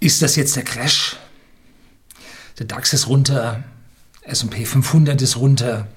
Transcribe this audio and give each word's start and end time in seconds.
Ist 0.00 0.22
das 0.22 0.36
jetzt 0.36 0.56
der 0.56 0.64
Crash? 0.64 1.16
Der 2.58 2.66
DAX 2.66 2.94
ist 2.94 3.06
runter, 3.06 3.62
SP 4.24 4.64
500 4.64 5.20
ist 5.20 5.36
runter, 5.36 5.88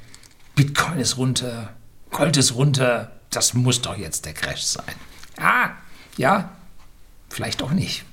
Bitcoin 0.56 1.00
ist 1.00 1.18
runter, 1.18 1.74
Gold 2.12 2.38
ist 2.38 2.54
runter. 2.54 3.12
Das 3.30 3.54
muss 3.54 3.82
doch 3.82 3.98
jetzt 3.98 4.26
der 4.26 4.34
Crash 4.34 4.62
sein. 4.62 4.96
Ah, 5.38 5.72
ja, 6.18 6.52
vielleicht 7.30 7.64
auch 7.64 7.72
nicht. 7.72 8.04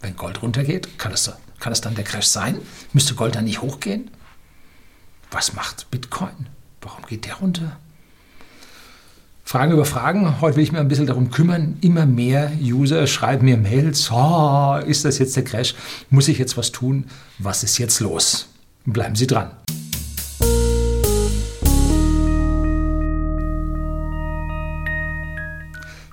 Wenn 0.00 0.16
Gold 0.16 0.42
runtergeht, 0.42 0.98
kann 0.98 1.12
es, 1.12 1.30
kann 1.60 1.72
es 1.72 1.80
dann 1.80 1.94
der 1.94 2.04
Crash 2.04 2.26
sein? 2.26 2.60
Müsste 2.92 3.14
Gold 3.14 3.36
dann 3.36 3.44
nicht 3.44 3.60
hochgehen? 3.60 4.10
Was 5.30 5.52
macht 5.52 5.90
Bitcoin? 5.90 6.48
Warum 6.80 7.04
geht 7.06 7.26
der 7.26 7.34
runter? 7.34 7.78
Fragen 9.46 9.72
über 9.72 9.84
Fragen. 9.84 10.40
Heute 10.40 10.56
will 10.56 10.64
ich 10.64 10.72
mir 10.72 10.80
ein 10.80 10.88
bisschen 10.88 11.06
darum 11.06 11.30
kümmern. 11.30 11.76
Immer 11.82 12.06
mehr 12.06 12.50
User 12.62 13.06
schreiben 13.06 13.44
mir 13.44 13.58
Mails. 13.58 14.10
Oh, 14.10 14.78
ist 14.86 15.04
das 15.04 15.18
jetzt 15.18 15.36
der 15.36 15.44
Crash? 15.44 15.74
Muss 16.08 16.28
ich 16.28 16.38
jetzt 16.38 16.56
was 16.56 16.72
tun? 16.72 17.04
Was 17.38 17.62
ist 17.62 17.76
jetzt 17.76 18.00
los? 18.00 18.48
Bleiben 18.86 19.14
Sie 19.14 19.26
dran. 19.26 19.50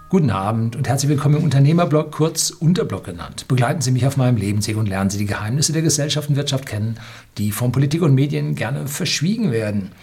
Guten 0.09 0.29
Abend 0.29 0.75
und 0.75 0.89
herzlich 0.89 1.09
willkommen 1.09 1.37
im 1.37 1.45
Unternehmerblog, 1.45 2.11
kurz 2.11 2.49
Unterblog 2.49 3.05
genannt. 3.05 3.47
Begleiten 3.47 3.79
Sie 3.79 3.91
mich 3.91 4.05
auf 4.05 4.17
meinem 4.17 4.35
Lebensweg 4.35 4.75
und 4.75 4.89
lernen 4.89 5.09
Sie 5.09 5.17
die 5.17 5.25
Geheimnisse 5.25 5.71
der 5.71 5.83
Gesellschaft 5.83 6.29
und 6.29 6.35
Wirtschaft 6.35 6.65
kennen, 6.65 6.99
die 7.37 7.53
von 7.53 7.71
Politik 7.71 8.01
und 8.01 8.13
Medien 8.13 8.55
gerne 8.55 8.89
verschwiegen 8.89 9.53
werden. 9.53 9.93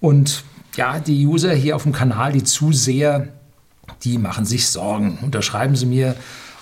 Und 0.00 0.44
ja, 0.76 1.00
die 1.00 1.26
User 1.26 1.52
hier 1.52 1.76
auf 1.76 1.84
dem 1.84 1.92
Kanal, 1.92 2.32
die 2.32 2.44
Zuseher, 2.44 3.28
die 4.04 4.18
machen 4.18 4.44
sich 4.44 4.68
Sorgen. 4.68 5.18
Unterschreiben 5.22 5.76
Sie 5.76 5.86
mir 5.86 6.14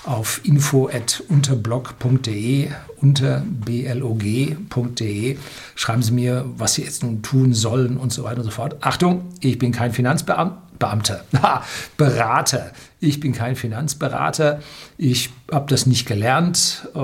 auf 0.05 0.41
info.unterblog.de, 0.45 2.69
unter 3.01 3.43
blog.de. 3.47 5.37
Schreiben 5.75 6.03
Sie 6.03 6.13
mir, 6.13 6.45
was 6.57 6.75
Sie 6.75 6.83
jetzt 6.83 7.03
nun 7.03 7.23
tun 7.23 7.53
sollen 7.53 7.97
und 7.97 8.13
so 8.13 8.23
weiter 8.25 8.39
und 8.39 8.45
so 8.45 8.51
fort. 8.51 8.77
Achtung, 8.81 9.25
ich 9.41 9.59
bin 9.59 9.73
kein 9.73 9.93
Finanzbeamter. 9.93 10.63
Beamter, 10.79 11.25
Berater. 11.97 12.71
Ich 13.01 13.19
bin 13.19 13.33
kein 13.33 13.57
Finanzberater. 13.57 14.61
Ich 14.97 15.31
habe 15.51 15.67
das 15.69 15.87
nicht 15.87 16.07
gelernt. 16.07 16.89
Äh, 16.95 17.01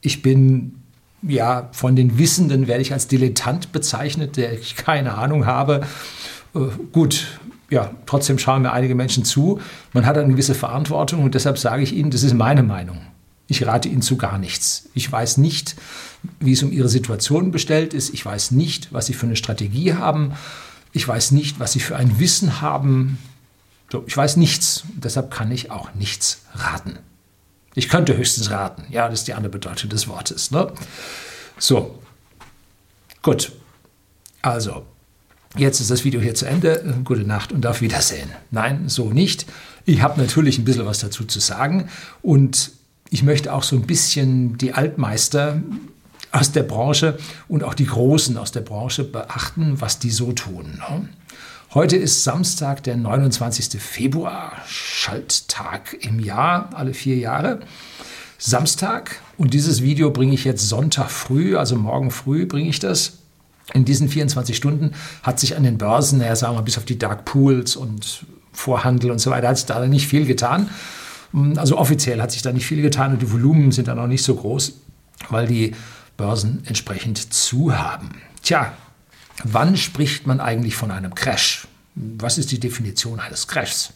ich 0.00 0.22
bin 0.22 0.78
ja 1.22 1.68
von 1.72 1.96
den 1.96 2.18
Wissenden 2.18 2.68
werde 2.68 2.82
ich 2.82 2.92
als 2.92 3.08
Dilettant 3.08 3.72
bezeichnet, 3.72 4.36
der 4.36 4.52
ich 4.52 4.76
keine 4.76 5.14
Ahnung 5.14 5.46
habe. 5.46 5.80
Äh, 6.54 6.60
gut, 6.92 7.38
ja, 7.70 7.90
trotzdem 8.06 8.38
schauen 8.38 8.62
mir 8.62 8.72
einige 8.72 8.94
Menschen 8.94 9.24
zu. 9.24 9.60
Man 9.92 10.06
hat 10.06 10.16
eine 10.16 10.32
gewisse 10.32 10.54
Verantwortung 10.54 11.22
und 11.22 11.34
deshalb 11.34 11.58
sage 11.58 11.82
ich 11.82 11.92
Ihnen, 11.94 12.10
das 12.10 12.22
ist 12.22 12.34
meine 12.34 12.62
Meinung. 12.62 13.00
Ich 13.46 13.66
rate 13.66 13.88
Ihnen 13.88 14.02
zu 14.02 14.16
gar 14.16 14.38
nichts. 14.38 14.88
Ich 14.94 15.10
weiß 15.10 15.38
nicht, 15.38 15.76
wie 16.40 16.52
es 16.52 16.62
um 16.62 16.70
Ihre 16.70 16.88
Situation 16.88 17.50
bestellt 17.50 17.94
ist. 17.94 18.12
Ich 18.12 18.24
weiß 18.24 18.50
nicht, 18.50 18.92
was 18.92 19.06
Sie 19.06 19.14
für 19.14 19.26
eine 19.26 19.36
Strategie 19.36 19.94
haben. 19.94 20.32
Ich 20.92 21.06
weiß 21.06 21.30
nicht, 21.30 21.58
was 21.58 21.72
Sie 21.72 21.80
für 21.80 21.96
ein 21.96 22.18
Wissen 22.18 22.60
haben. 22.60 23.18
So, 23.90 24.04
ich 24.06 24.16
weiß 24.16 24.36
nichts. 24.36 24.84
Deshalb 24.94 25.30
kann 25.30 25.50
ich 25.50 25.70
auch 25.70 25.94
nichts 25.94 26.42
raten. 26.54 26.98
Ich 27.74 27.88
könnte 27.88 28.16
höchstens 28.16 28.50
raten. 28.50 28.84
Ja, 28.90 29.08
das 29.08 29.20
ist 29.20 29.28
die 29.28 29.34
andere 29.34 29.52
Bedeutung 29.52 29.88
des 29.88 30.08
Wortes. 30.08 30.50
Ne? 30.50 30.72
So, 31.58 31.98
gut. 33.22 33.52
Also, 34.42 34.84
Jetzt 35.56 35.80
ist 35.80 35.90
das 35.90 36.04
Video 36.04 36.20
hier 36.20 36.34
zu 36.34 36.46
Ende. 36.46 36.94
Gute 37.04 37.22
Nacht 37.22 37.52
und 37.52 37.66
auf 37.66 37.80
Wiedersehen. 37.80 38.30
Nein, 38.50 38.88
so 38.88 39.10
nicht. 39.10 39.46
Ich 39.86 40.02
habe 40.02 40.20
natürlich 40.20 40.58
ein 40.58 40.64
bisschen 40.64 40.86
was 40.86 41.00
dazu 41.00 41.24
zu 41.24 41.40
sagen 41.40 41.88
und 42.22 42.72
ich 43.10 43.22
möchte 43.22 43.52
auch 43.52 43.62
so 43.62 43.74
ein 43.76 43.86
bisschen 43.86 44.58
die 44.58 44.74
Altmeister 44.74 45.62
aus 46.30 46.52
der 46.52 46.62
Branche 46.62 47.18
und 47.48 47.64
auch 47.64 47.72
die 47.72 47.86
Großen 47.86 48.36
aus 48.36 48.52
der 48.52 48.60
Branche 48.60 49.04
beachten, 49.04 49.80
was 49.80 49.98
die 49.98 50.10
so 50.10 50.32
tun. 50.32 50.78
Ne? 50.78 51.08
Heute 51.72 51.96
ist 51.96 52.24
Samstag, 52.24 52.82
der 52.82 52.96
29. 52.96 53.80
Februar, 53.80 54.52
Schalttag 54.66 55.96
im 56.00 56.20
Jahr, 56.20 56.70
alle 56.74 56.92
vier 56.92 57.16
Jahre. 57.16 57.60
Samstag 58.36 59.20
und 59.38 59.54
dieses 59.54 59.82
Video 59.82 60.10
bringe 60.10 60.34
ich 60.34 60.44
jetzt 60.44 60.68
Sonntag 60.68 61.10
früh, 61.10 61.56
also 61.56 61.76
morgen 61.76 62.10
früh 62.10 62.46
bringe 62.46 62.68
ich 62.68 62.78
das. 62.78 63.17
In 63.74 63.84
diesen 63.84 64.08
24 64.08 64.56
Stunden 64.56 64.92
hat 65.22 65.38
sich 65.38 65.56
an 65.56 65.62
den 65.62 65.78
Börsen, 65.78 66.18
naja, 66.18 66.34
sagen 66.36 66.56
wir 66.56 66.62
bis 66.62 66.78
auf 66.78 66.84
die 66.84 66.98
Dark 66.98 67.24
Pools 67.24 67.76
und 67.76 68.24
Vorhandel 68.52 69.10
und 69.10 69.18
so 69.18 69.30
weiter, 69.30 69.48
hat 69.48 69.58
sich 69.58 69.66
da 69.66 69.86
nicht 69.86 70.08
viel 70.08 70.26
getan. 70.26 70.70
Also 71.56 71.76
offiziell 71.76 72.22
hat 72.22 72.32
sich 72.32 72.42
da 72.42 72.52
nicht 72.52 72.66
viel 72.66 72.80
getan 72.80 73.12
und 73.12 73.22
die 73.22 73.30
Volumen 73.30 73.70
sind 73.70 73.88
dann 73.88 73.98
auch 73.98 74.06
nicht 74.06 74.24
so 74.24 74.34
groß, 74.34 74.72
weil 75.28 75.46
die 75.46 75.74
Börsen 76.16 76.62
entsprechend 76.64 77.34
zu 77.34 77.78
haben. 77.78 78.10
Tja, 78.42 78.72
wann 79.44 79.76
spricht 79.76 80.26
man 80.26 80.40
eigentlich 80.40 80.74
von 80.74 80.90
einem 80.90 81.14
Crash? 81.14 81.68
Was 81.94 82.38
ist 82.38 82.50
die 82.50 82.60
Definition 82.60 83.20
eines 83.20 83.46
Crashs? 83.48 83.92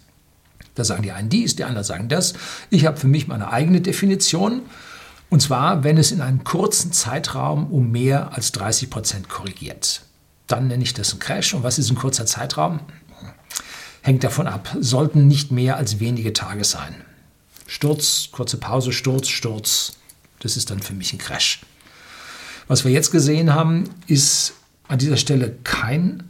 Da 0.74 0.84
sagen 0.84 1.02
die 1.02 1.12
einen 1.12 1.28
dies, 1.28 1.56
die 1.56 1.64
anderen 1.64 1.84
sagen 1.84 2.08
das. 2.08 2.34
Ich 2.70 2.84
habe 2.86 2.96
für 2.96 3.06
mich 3.06 3.28
meine 3.28 3.50
eigene 3.50 3.80
Definition. 3.80 4.62
Und 5.32 5.40
zwar, 5.40 5.82
wenn 5.82 5.96
es 5.96 6.12
in 6.12 6.20
einem 6.20 6.44
kurzen 6.44 6.92
Zeitraum 6.92 7.72
um 7.72 7.90
mehr 7.90 8.34
als 8.34 8.52
30 8.52 8.90
Prozent 8.90 9.30
korrigiert. 9.30 10.02
Dann 10.46 10.68
nenne 10.68 10.82
ich 10.82 10.92
das 10.92 11.14
ein 11.14 11.20
Crash. 11.20 11.54
Und 11.54 11.62
was 11.62 11.78
ist 11.78 11.88
ein 11.88 11.96
kurzer 11.96 12.26
Zeitraum? 12.26 12.80
Hängt 14.02 14.24
davon 14.24 14.46
ab. 14.46 14.68
Sollten 14.78 15.28
nicht 15.28 15.50
mehr 15.50 15.78
als 15.78 16.00
wenige 16.00 16.34
Tage 16.34 16.64
sein. 16.64 16.96
Sturz, 17.66 18.28
kurze 18.30 18.58
Pause, 18.58 18.92
Sturz, 18.92 19.28
Sturz. 19.28 19.94
Das 20.40 20.58
ist 20.58 20.70
dann 20.70 20.82
für 20.82 20.92
mich 20.92 21.14
ein 21.14 21.18
Crash. 21.18 21.62
Was 22.68 22.84
wir 22.84 22.92
jetzt 22.92 23.10
gesehen 23.10 23.54
haben, 23.54 23.84
ist 24.08 24.52
an 24.86 24.98
dieser 24.98 25.16
Stelle 25.16 25.56
kein, 25.64 26.24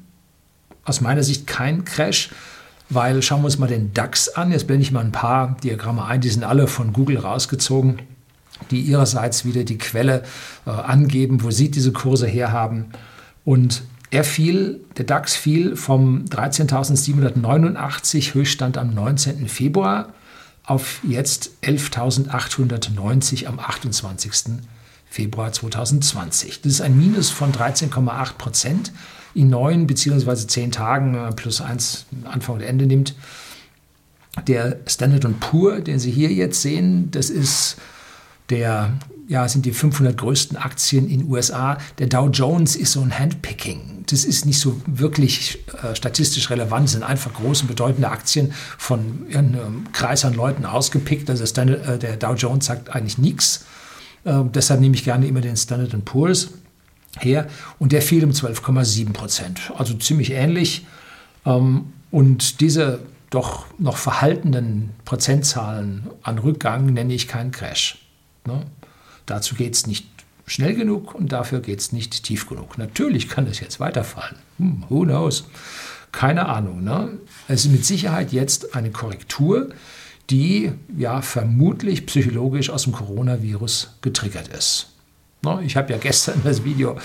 aus 0.85 1.01
meiner 1.01 1.25
Sicht 1.25 1.49
kein 1.49 1.85
Crash, 1.85 2.31
weil 2.89 3.21
schauen 3.21 3.41
wir 3.41 3.47
uns 3.47 3.59
mal 3.59 3.67
den 3.67 3.93
DAX 3.95 4.29
an. 4.29 4.53
Jetzt 4.53 4.69
blende 4.69 4.85
ich 4.85 4.93
mal 4.93 5.05
ein 5.05 5.11
paar 5.11 5.57
Diagramme 5.65 6.05
ein, 6.05 6.21
die 6.21 6.31
sind 6.31 6.45
alle 6.45 6.69
von 6.69 6.93
Google 6.93 7.19
rausgezogen 7.19 7.99
die 8.71 8.81
ihrerseits 8.81 9.45
wieder 9.45 9.65
die 9.65 9.79
Quelle 9.79 10.23
äh, 10.67 10.71
angeben, 10.71 11.43
wo 11.43 11.51
sie 11.51 11.71
diese 11.71 11.93
Kurse 11.93 12.27
herhaben. 12.27 12.87
Und 13.45 13.83
er 14.11 14.25
fiel, 14.25 14.81
der 14.97 15.07
DAX 15.07 15.35
fiel 15.35 15.77
vom 15.77 16.25
13.789 16.27 18.35
Höchststand 18.35 18.77
am 18.77 18.95
19. 18.95 19.49
Februar 19.49 20.13
auf 20.65 21.01
jetzt 21.03 21.51
11.890 21.63 23.47
am 23.47 23.59
28. 23.59 24.61
Februar 25.09 25.53
2020. 25.53 26.63
Das 26.63 26.73
ist 26.73 26.81
ein 26.81 26.97
Minus 26.97 27.31
von 27.31 27.53
13,8 27.53 28.35
Prozent 28.35 28.93
in 29.35 29.49
neun 29.49 29.87
bzw. 29.87 30.47
zehn 30.47 30.71
Tagen 30.71 31.15
äh, 31.15 31.33
plus 31.33 31.61
eins 31.61 32.07
Anfang 32.25 32.57
und 32.57 32.63
Ende 32.63 32.87
nimmt. 32.87 33.15
Der 34.47 34.79
Standard 34.87 35.27
Poor, 35.41 35.81
den 35.81 35.99
Sie 35.99 36.11
hier 36.11 36.33
jetzt 36.33 36.63
sehen, 36.63 37.11
das 37.11 37.29
ist 37.29 37.77
der 38.53 38.93
ja, 39.29 39.49
sind 39.49 39.65
die 39.65 39.73
500 39.73 40.17
größten 40.19 40.59
Aktien 40.59 41.09
in 41.09 41.25
USA. 41.25 41.79
Der 41.99 42.07
Dow 42.07 42.29
Jones 42.29 42.77
ist 42.77 42.93
so 42.93 43.01
ein 43.01 43.19
Handpicking. 43.19 44.05
Das 44.07 44.25
ist 44.25 44.45
nicht 44.45 44.59
so 44.59 44.81
wirklich 44.87 45.59
äh, 45.83 45.97
statistisch 45.97 46.51
relevant, 46.51 46.85
das 46.85 46.93
sind 46.93 47.03
einfach 47.03 47.33
große, 47.33 47.65
bedeutende 47.65 48.11
Aktien 48.11 48.53
von 48.77 49.27
einem 49.35 49.91
Kreis 49.93 50.27
an 50.27 50.35
Leuten 50.35 50.67
ausgepickt. 50.67 51.31
Also 51.31 51.47
Standard, 51.47 51.87
äh, 51.87 51.99
der 51.99 52.17
Dow 52.17 52.35
Jones 52.35 52.67
sagt 52.67 52.95
eigentlich 52.95 53.17
nichts. 53.17 53.65
Äh, 54.25 54.43
deshalb 54.53 54.81
nehme 54.81 54.95
ich 54.95 55.05
gerne 55.05 55.27
immer 55.27 55.41
den 55.41 55.57
Standard 55.57 56.05
Poor's 56.05 56.51
her. 57.19 57.49
Und 57.79 57.93
der 57.93 58.03
fiel 58.03 58.23
um 58.25 58.33
12,7 58.33 59.13
Prozent. 59.15 59.73
Also 59.79 59.95
ziemlich 59.95 60.33
ähnlich. 60.33 60.87
Ähm, 61.47 61.93
und 62.11 62.61
diese 62.61 63.01
doch 63.31 63.65
noch 63.79 63.97
verhaltenen 63.97 64.91
Prozentzahlen 65.07 66.11
an 66.23 66.39
Rückgang 66.39 66.93
nenne 66.93 67.15
ich 67.15 67.29
keinen 67.29 67.51
Crash. 67.51 68.02
Ne? 68.47 68.67
Dazu 69.27 69.55
geht 69.55 69.75
es 69.75 69.87
nicht 69.87 70.07
schnell 70.47 70.75
genug 70.75 71.15
und 71.15 71.33
dafür 71.33 71.61
geht 71.61 71.81
es 71.81 71.93
nicht 71.93 72.25
tief 72.25 72.49
genug. 72.49 72.79
Natürlich 72.79 73.29
kann 73.29 73.47
es 73.47 73.61
jetzt 73.61 73.81
weiterfallen. 73.81 74.37
Hm, 74.59 74.85
who 74.89 75.03
knows? 75.03 75.45
Keine 76.11 76.47
Ahnung. 76.47 76.85
Ne? 76.85 77.19
Es 77.49 77.65
ist 77.65 77.73
mit 77.73 77.85
Sicherheit 77.85 78.33
jetzt 78.33 78.75
eine 78.75 78.91
Korrektur, 78.91 79.71
die 80.31 80.73
ja 80.97 81.23
vermutlich 81.23 82.07
psychologisch 82.07 82.71
aus 82.71 82.85
dem 82.85 82.93
Coronavirus 82.93 83.99
getriggert 84.03 84.49
ist. 84.49 84.89
Ne? 85.43 85.61
Ich 85.65 85.77
habe 85.77 85.93
ja 85.93 85.99
gestern 85.99 86.41
das 86.45 86.65
Video, 86.65 86.99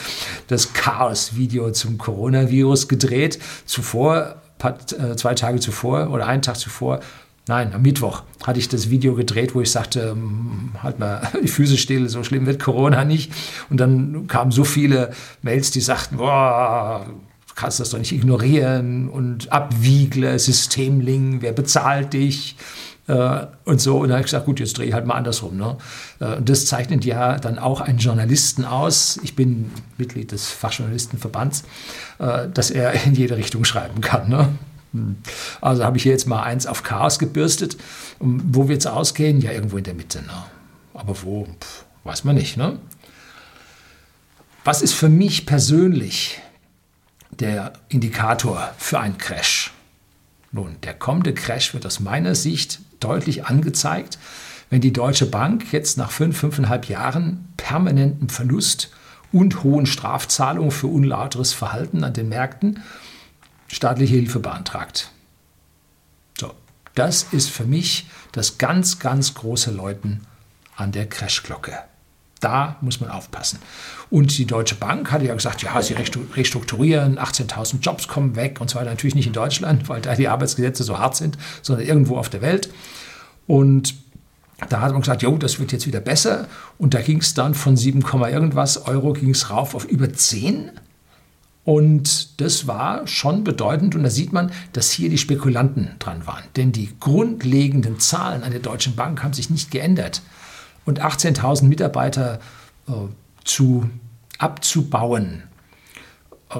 das 0.47 0.73
Chaos-Video 0.73 1.71
zum 1.71 1.97
Coronavirus 1.97 2.87
gedreht. 2.87 3.39
Zuvor, 3.65 4.41
äh, 4.61 5.15
zwei 5.15 5.35
Tage 5.35 5.59
zuvor 5.59 6.09
oder 6.11 6.27
einen 6.27 6.41
Tag 6.41 6.57
zuvor 6.57 6.99
Nein, 7.47 7.73
am 7.73 7.81
Mittwoch 7.81 8.23
hatte 8.45 8.59
ich 8.59 8.67
das 8.67 8.89
Video 8.89 9.15
gedreht, 9.15 9.55
wo 9.55 9.61
ich 9.61 9.71
sagte, 9.71 10.01
ähm, 10.11 10.71
halt 10.83 10.99
mal 10.99 11.21
die 11.43 11.47
Füße 11.47 11.77
still, 11.77 12.09
so 12.09 12.23
schlimm 12.23 12.45
wird 12.45 12.61
Corona 12.61 13.05
nicht. 13.05 13.31
Und 13.69 13.79
dann 13.79 14.27
kamen 14.27 14.51
so 14.51 14.65
viele 14.65 15.11
Mails, 15.41 15.71
die 15.71 15.81
sagten, 15.81 16.17
boah, 16.17 17.05
du 17.07 17.53
kannst 17.55 17.79
das 17.79 17.91
doch 17.91 17.99
nicht 17.99 18.11
ignorieren 18.11 19.07
und 19.09 19.51
Abwiegle, 19.51 20.37
Systemling, 20.37 21.41
wer 21.41 21.53
bezahlt 21.53 22.13
dich? 22.13 22.57
Äh, 23.07 23.45
und 23.63 23.79
so. 23.79 23.99
Und 23.99 24.09
dann 24.09 24.17
habe 24.17 24.21
ich 24.21 24.25
gesagt, 24.25 24.45
gut, 24.45 24.59
jetzt 24.59 24.77
drehe 24.77 24.87
ich 24.87 24.93
halt 24.93 25.05
mal 25.05 25.15
andersrum. 25.15 25.55
Ne? 25.55 25.77
Äh, 26.19 26.35
und 26.35 26.49
das 26.49 26.65
zeichnet 26.65 27.05
ja 27.05 27.37
dann 27.37 27.57
auch 27.57 27.79
einen 27.79 27.99
Journalisten 27.99 28.65
aus. 28.65 29.17
Ich 29.23 29.35
bin 29.37 29.71
Mitglied 29.97 30.33
des 30.33 30.49
Fachjournalistenverbands, 30.49 31.63
äh, 32.19 32.49
dass 32.53 32.69
er 32.69 33.05
in 33.05 33.15
jede 33.15 33.37
Richtung 33.37 33.63
schreiben 33.63 34.01
kann. 34.01 34.27
Ne? 34.27 34.49
Hm. 34.93 35.17
Also 35.61 35.83
habe 35.83 35.97
ich 35.97 36.03
hier 36.03 36.11
jetzt 36.11 36.27
mal 36.27 36.43
eins 36.43 36.65
auf 36.65 36.83
Chaos 36.83 37.19
gebürstet. 37.19 37.77
Und 38.19 38.41
wo 38.55 38.67
wird 38.67 38.81
es 38.81 38.87
ausgehen? 38.87 39.41
Ja, 39.41 39.51
irgendwo 39.51 39.77
in 39.77 39.83
der 39.83 39.93
Mitte. 39.93 40.21
Ne? 40.21 40.43
Aber 40.93 41.21
wo, 41.23 41.45
Pff, 41.45 41.85
weiß 42.03 42.23
man 42.23 42.35
nicht. 42.35 42.57
Ne? 42.57 42.79
Was 44.63 44.81
ist 44.81 44.93
für 44.93 45.09
mich 45.09 45.45
persönlich 45.45 46.41
der 47.31 47.73
Indikator 47.89 48.73
für 48.77 48.99
einen 48.99 49.17
Crash? 49.17 49.71
Nun, 50.51 50.77
der 50.83 50.93
kommende 50.93 51.33
Crash 51.33 51.73
wird 51.73 51.85
aus 51.85 51.99
meiner 51.99 52.35
Sicht 52.35 52.79
deutlich 52.99 53.45
angezeigt, 53.45 54.17
wenn 54.69 54.81
die 54.81 54.93
Deutsche 54.93 55.25
Bank 55.25 55.71
jetzt 55.71 55.97
nach 55.97 56.11
fünf, 56.11 56.37
fünfeinhalb 56.37 56.89
Jahren 56.89 57.47
permanentem 57.57 58.29
Verlust 58.29 58.91
und 59.31 59.63
hohen 59.63 59.85
Strafzahlungen 59.85 60.71
für 60.71 60.87
unlauteres 60.87 61.53
Verhalten 61.53 62.03
an 62.03 62.13
den 62.13 62.29
Märkten 62.29 62.81
staatliche 63.67 64.15
Hilfe 64.15 64.39
beantragt. 64.39 65.11
So, 66.37 66.53
das 66.95 67.27
ist 67.31 67.49
für 67.49 67.65
mich 67.65 68.07
das 68.31 68.57
ganz, 68.57 68.99
ganz 68.99 69.33
große 69.33 69.71
Läuten 69.71 70.21
an 70.75 70.91
der 70.91 71.07
Crashglocke. 71.07 71.73
Da 72.39 72.77
muss 72.81 72.99
man 73.01 73.09
aufpassen. 73.09 73.59
Und 74.11 74.37
die 74.37 74.45
Deutsche 74.45 74.75
Bank 74.75 75.11
hatte 75.11 75.25
ja 75.25 75.33
gesagt, 75.33 75.63
ja, 75.63 75.81
sie 75.81 75.95
restrukturieren, 75.95 77.17
18.000 77.17 77.79
Jobs 77.81 78.07
kommen 78.07 78.35
weg 78.35 78.61
und 78.61 78.69
zwar 78.69 78.83
Natürlich 78.83 79.15
nicht 79.15 79.27
in 79.27 79.33
Deutschland, 79.33 79.89
weil 79.89 80.01
da 80.01 80.15
die 80.15 80.27
Arbeitsgesetze 80.27 80.83
so 80.83 80.99
hart 80.99 81.15
sind, 81.15 81.37
sondern 81.63 81.85
irgendwo 81.85 82.17
auf 82.17 82.29
der 82.29 82.41
Welt. 82.41 82.69
Und 83.47 83.95
da 84.69 84.81
hat 84.81 84.91
man 84.91 85.01
gesagt, 85.01 85.23
jo, 85.23 85.37
das 85.37 85.59
wird 85.59 85.71
jetzt 85.71 85.87
wieder 85.87 85.99
besser. 85.99 86.47
Und 86.77 86.93
da 86.93 87.01
ging 87.01 87.19
es 87.19 87.33
dann 87.33 87.53
von 87.53 87.75
7, 87.75 88.01
irgendwas 88.01 88.85
Euro 88.87 89.13
ging 89.13 89.31
es 89.31 89.49
rauf 89.49 89.75
auf 89.75 89.85
über 89.85 90.11
10. 90.11 90.71
Und 91.67 92.39
das 92.39 92.65
war 92.65 93.05
schon 93.07 93.43
bedeutend. 93.43 93.93
Und 93.93 94.03
da 94.03 94.09
sieht 94.09 94.31
man, 94.31 94.53
dass 94.71 94.89
hier 94.89 95.09
die 95.09 95.17
Spekulanten 95.17 95.89
dran 95.99 96.25
waren. 96.25 96.45
Denn 96.55 96.71
die 96.71 96.91
grundlegenden 96.97 97.99
Zahlen 97.99 98.43
an 98.43 98.51
der 98.51 98.61
Deutschen 98.61 98.95
Bank 98.95 99.21
haben 99.21 99.33
sich 99.33 99.49
nicht 99.49 99.69
geändert 99.69 100.21
und 100.85 101.01
18.000 101.01 101.65
Mitarbeiter 101.65 102.39
äh, 102.87 102.93
zu, 103.43 103.89
abzubauen, 104.37 105.43
äh, 106.51 106.59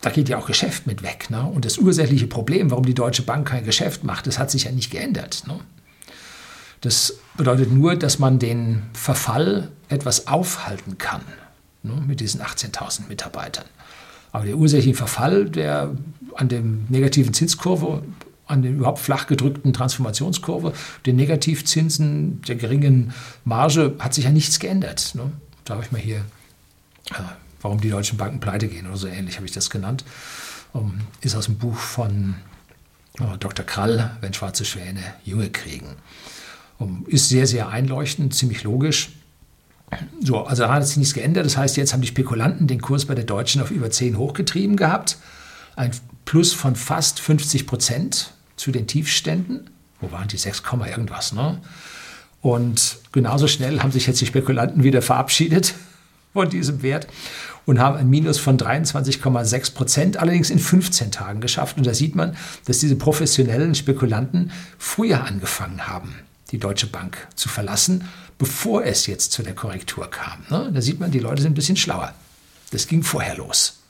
da 0.00 0.10
geht 0.10 0.28
ja 0.28 0.38
auch 0.38 0.46
Geschäft 0.46 0.86
mit 0.86 1.02
weg. 1.02 1.28
Ne? 1.28 1.42
Und 1.42 1.64
das 1.64 1.76
ursächliche 1.78 2.28
Problem, 2.28 2.70
warum 2.70 2.86
die 2.86 2.94
Deutsche 2.94 3.22
Bank 3.22 3.48
kein 3.48 3.64
Geschäft 3.64 4.04
macht, 4.04 4.28
das 4.28 4.38
hat 4.38 4.52
sich 4.52 4.62
ja 4.62 4.70
nicht 4.70 4.92
geändert. 4.92 5.42
Ne? 5.48 5.58
Das 6.82 7.18
bedeutet 7.36 7.72
nur, 7.72 7.96
dass 7.96 8.20
man 8.20 8.38
den 8.38 8.84
Verfall 8.92 9.72
etwas 9.88 10.28
aufhalten 10.28 10.98
kann 10.98 11.22
ne? 11.82 12.00
mit 12.06 12.20
diesen 12.20 12.40
18.000 12.42 13.08
Mitarbeitern. 13.08 13.64
Aber 14.36 14.44
der 14.44 14.58
ursächliche 14.58 14.94
Verfall, 14.94 15.46
der 15.46 15.96
an 16.34 16.50
dem 16.50 16.84
negativen 16.90 17.32
Zinskurve 17.32 18.02
an 18.44 18.60
der 18.60 18.70
überhaupt 18.70 18.98
flach 18.98 19.26
gedrückten 19.26 19.72
Transformationskurve, 19.72 20.74
den 21.06 21.16
Negativzinsen, 21.16 22.42
der 22.42 22.56
geringen 22.56 23.14
Marge 23.46 23.94
hat 23.98 24.12
sich 24.12 24.24
ja 24.26 24.30
nichts 24.30 24.58
geändert. 24.58 25.14
Ne? 25.14 25.32
Da 25.64 25.72
habe 25.72 25.84
ich 25.84 25.90
mal 25.90 26.02
hier, 26.02 26.18
äh, 27.12 27.22
warum 27.62 27.80
die 27.80 27.88
deutschen 27.88 28.18
Banken 28.18 28.38
pleite 28.38 28.68
gehen 28.68 28.86
oder 28.86 28.98
so 28.98 29.06
ähnlich 29.06 29.36
habe 29.36 29.46
ich 29.46 29.52
das 29.52 29.70
genannt. 29.70 30.04
Um, 30.74 30.98
ist 31.22 31.34
aus 31.34 31.46
dem 31.46 31.56
Buch 31.56 31.78
von 31.78 32.34
uh, 33.18 33.38
Dr. 33.40 33.64
Krall, 33.64 34.18
Wenn 34.20 34.34
schwarze 34.34 34.66
Schwäne 34.66 35.00
Junge 35.24 35.48
kriegen. 35.48 35.96
Um, 36.76 37.06
ist 37.08 37.30
sehr, 37.30 37.46
sehr 37.46 37.70
einleuchtend, 37.70 38.34
ziemlich 38.34 38.64
logisch. 38.64 39.12
So, 40.20 40.44
also 40.44 40.68
hat 40.68 40.86
sich 40.86 40.96
nichts 40.96 41.14
geändert. 41.14 41.46
Das 41.46 41.56
heißt, 41.56 41.76
jetzt 41.76 41.92
haben 41.92 42.00
die 42.00 42.08
Spekulanten 42.08 42.66
den 42.66 42.80
Kurs 42.80 43.04
bei 43.04 43.14
der 43.14 43.24
Deutschen 43.24 43.62
auf 43.62 43.70
über 43.70 43.90
10 43.90 44.18
hochgetrieben 44.18 44.76
gehabt. 44.76 45.18
Ein 45.76 45.92
Plus 46.24 46.52
von 46.52 46.74
fast 46.74 47.20
50 47.20 47.66
Prozent 47.66 48.32
zu 48.56 48.72
den 48.72 48.86
Tiefständen. 48.86 49.70
Wo 50.00 50.10
waren 50.10 50.28
die 50.28 50.36
6, 50.36 50.62
irgendwas? 50.86 51.32
Ne? 51.32 51.60
Und 52.40 52.98
genauso 53.12 53.46
schnell 53.46 53.80
haben 53.80 53.92
sich 53.92 54.06
jetzt 54.06 54.20
die 54.20 54.26
Spekulanten 54.26 54.82
wieder 54.82 55.02
verabschiedet 55.02 55.74
von 56.32 56.50
diesem 56.50 56.82
Wert 56.82 57.06
und 57.64 57.78
haben 57.78 57.96
ein 57.96 58.08
Minus 58.08 58.38
von 58.38 58.58
23,6 58.58 59.74
Prozent, 59.74 60.16
allerdings 60.16 60.50
in 60.50 60.58
15 60.58 61.10
Tagen 61.10 61.40
geschafft. 61.40 61.76
Und 61.76 61.86
da 61.86 61.94
sieht 61.94 62.14
man, 62.14 62.36
dass 62.66 62.78
diese 62.78 62.96
professionellen 62.96 63.74
Spekulanten 63.74 64.52
früher 64.78 65.24
angefangen 65.24 65.86
haben, 65.88 66.14
die 66.50 66.58
Deutsche 66.58 66.86
Bank 66.86 67.26
zu 67.34 67.48
verlassen, 67.48 68.04
bevor 68.38 68.84
es 68.84 69.06
jetzt 69.06 69.32
zu 69.32 69.42
der 69.42 69.54
Korrektur 69.54 70.10
kam. 70.10 70.44
Ne? 70.50 70.70
Da 70.72 70.80
sieht 70.80 71.00
man, 71.00 71.10
die 71.10 71.18
Leute 71.18 71.42
sind 71.42 71.52
ein 71.52 71.54
bisschen 71.54 71.76
schlauer. 71.76 72.14
Das 72.70 72.86
ging 72.86 73.02
vorher 73.02 73.36
los. 73.36 73.80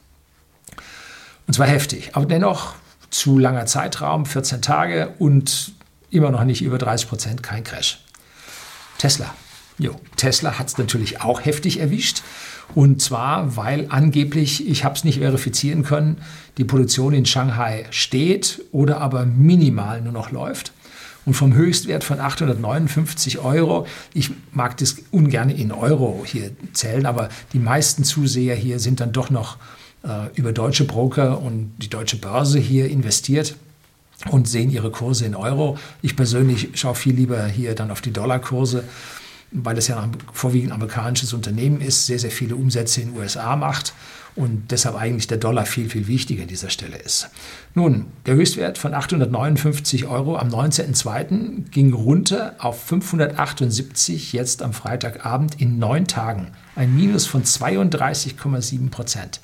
Und 1.46 1.54
zwar 1.54 1.66
heftig, 1.66 2.10
aber 2.14 2.26
dennoch 2.26 2.74
zu 3.10 3.38
langer 3.38 3.66
Zeitraum, 3.66 4.26
14 4.26 4.62
Tage 4.62 5.14
und 5.18 5.72
immer 6.10 6.30
noch 6.30 6.44
nicht 6.44 6.62
über 6.62 6.78
30 6.78 7.08
Prozent, 7.08 7.42
kein 7.42 7.64
Crash. 7.64 8.00
Tesla. 8.98 9.34
Jo, 9.78 10.00
Tesla 10.16 10.58
hat 10.58 10.68
es 10.68 10.78
natürlich 10.78 11.20
auch 11.20 11.44
heftig 11.44 11.80
erwischt. 11.80 12.22
Und 12.74 13.02
zwar, 13.02 13.56
weil 13.56 13.86
angeblich, 13.90 14.66
ich 14.68 14.84
habe 14.84 14.94
es 14.96 15.04
nicht 15.04 15.18
verifizieren 15.18 15.82
können, 15.82 16.18
die 16.56 16.64
Produktion 16.64 17.12
in 17.12 17.26
Shanghai 17.26 17.86
steht 17.90 18.62
oder 18.72 19.00
aber 19.00 19.26
minimal 19.26 20.00
nur 20.00 20.12
noch 20.12 20.30
läuft. 20.30 20.72
Und 21.26 21.34
vom 21.34 21.54
Höchstwert 21.54 22.04
von 22.04 22.20
859 22.20 23.40
Euro, 23.40 23.86
ich 24.14 24.30
mag 24.52 24.76
das 24.76 24.96
ungern 25.10 25.50
in 25.50 25.72
Euro 25.72 26.22
hier 26.24 26.52
zählen, 26.72 27.04
aber 27.04 27.28
die 27.52 27.58
meisten 27.58 28.04
Zuseher 28.04 28.54
hier 28.54 28.78
sind 28.78 29.00
dann 29.00 29.12
doch 29.12 29.28
noch 29.28 29.58
äh, 30.04 30.28
über 30.36 30.52
deutsche 30.52 30.84
Broker 30.84 31.42
und 31.42 31.72
die 31.78 31.90
deutsche 31.90 32.16
Börse 32.16 32.60
hier 32.60 32.88
investiert 32.88 33.56
und 34.30 34.48
sehen 34.48 34.70
ihre 34.70 34.92
Kurse 34.92 35.26
in 35.26 35.34
Euro. 35.34 35.76
Ich 36.00 36.14
persönlich 36.14 36.70
schaue 36.74 36.94
viel 36.94 37.14
lieber 37.14 37.44
hier 37.46 37.74
dann 37.74 37.90
auf 37.90 38.00
die 38.00 38.12
Dollarkurse, 38.12 38.84
weil 39.50 39.78
es 39.78 39.88
ja 39.88 40.00
ein 40.00 40.12
vorwiegend 40.32 40.72
amerikanisches 40.72 41.32
Unternehmen 41.32 41.80
ist, 41.80 42.06
sehr, 42.06 42.18
sehr 42.18 42.30
viele 42.30 42.56
Umsätze 42.56 43.00
in 43.00 43.12
den 43.12 43.18
USA 43.18 43.56
macht 43.56 43.94
und 44.36 44.70
deshalb 44.70 44.96
eigentlich 44.96 45.26
der 45.26 45.38
Dollar 45.38 45.64
viel, 45.64 45.88
viel 45.88 46.06
wichtiger 46.06 46.42
an 46.42 46.48
dieser 46.48 46.68
Stelle 46.68 46.98
ist. 46.98 47.30
Nun, 47.74 48.06
der 48.26 48.34
Höchstwert 48.34 48.76
von 48.76 48.92
859 48.92 50.04
Euro 50.04 50.36
am 50.36 50.48
19.02. 50.48 51.70
ging 51.70 51.94
runter 51.94 52.54
auf 52.58 52.84
578 52.84 54.34
jetzt 54.34 54.62
am 54.62 54.74
Freitagabend 54.74 55.60
in 55.60 55.78
neun 55.78 56.06
Tagen. 56.06 56.52
Ein 56.74 56.94
Minus 56.94 57.26
von 57.26 57.44
32,7 57.44 58.90
Prozent. 58.90 59.40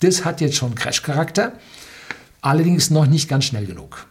Das 0.00 0.24
hat 0.24 0.40
jetzt 0.40 0.56
schon 0.56 0.74
Crash-Charakter, 0.74 1.52
allerdings 2.42 2.90
noch 2.90 3.06
nicht 3.06 3.28
ganz 3.28 3.44
schnell 3.44 3.66
genug. 3.66 4.06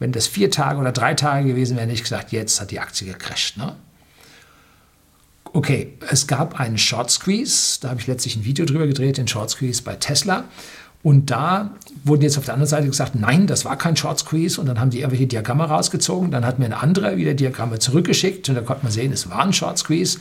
Wenn 0.00 0.10
das 0.12 0.26
vier 0.26 0.50
Tage 0.50 0.80
oder 0.80 0.92
drei 0.92 1.14
Tage 1.14 1.46
gewesen 1.46 1.76
wäre, 1.76 1.86
hätte 1.86 1.94
ich 1.94 2.02
gesagt, 2.02 2.32
jetzt 2.32 2.60
hat 2.60 2.72
die 2.72 2.80
Aktie 2.80 3.06
gecrasht. 3.06 3.56
Ne? 3.56 3.76
Okay, 5.54 5.92
es 6.10 6.26
gab 6.26 6.58
einen 6.58 6.76
Short 6.76 7.12
Squeeze, 7.12 7.78
da 7.80 7.90
habe 7.90 8.00
ich 8.00 8.08
letztlich 8.08 8.34
ein 8.34 8.44
Video 8.44 8.66
drüber 8.66 8.88
gedreht, 8.88 9.18
den 9.18 9.28
Short 9.28 9.50
Squeeze 9.50 9.84
bei 9.84 9.94
Tesla. 9.94 10.44
Und 11.04 11.30
da 11.30 11.70
wurden 12.02 12.22
jetzt 12.22 12.36
auf 12.38 12.44
der 12.44 12.54
anderen 12.54 12.68
Seite 12.68 12.88
gesagt, 12.88 13.14
nein, 13.14 13.46
das 13.46 13.64
war 13.64 13.78
kein 13.78 13.96
Short 13.96 14.18
Squeeze. 14.18 14.60
Und 14.60 14.66
dann 14.66 14.80
haben 14.80 14.90
die 14.90 14.98
irgendwelche 14.98 15.28
Diagramme 15.28 15.62
rausgezogen. 15.62 16.32
Dann 16.32 16.44
hat 16.44 16.58
mir 16.58 16.64
ein 16.64 16.72
anderer 16.72 17.16
wieder 17.18 17.34
Diagramme 17.34 17.78
zurückgeschickt. 17.78 18.48
Und 18.48 18.56
da 18.56 18.62
konnte 18.62 18.82
man 18.82 18.90
sehen, 18.90 19.12
es 19.12 19.30
war 19.30 19.44
ein 19.44 19.52
Short 19.52 19.78
Squeeze. 19.78 20.18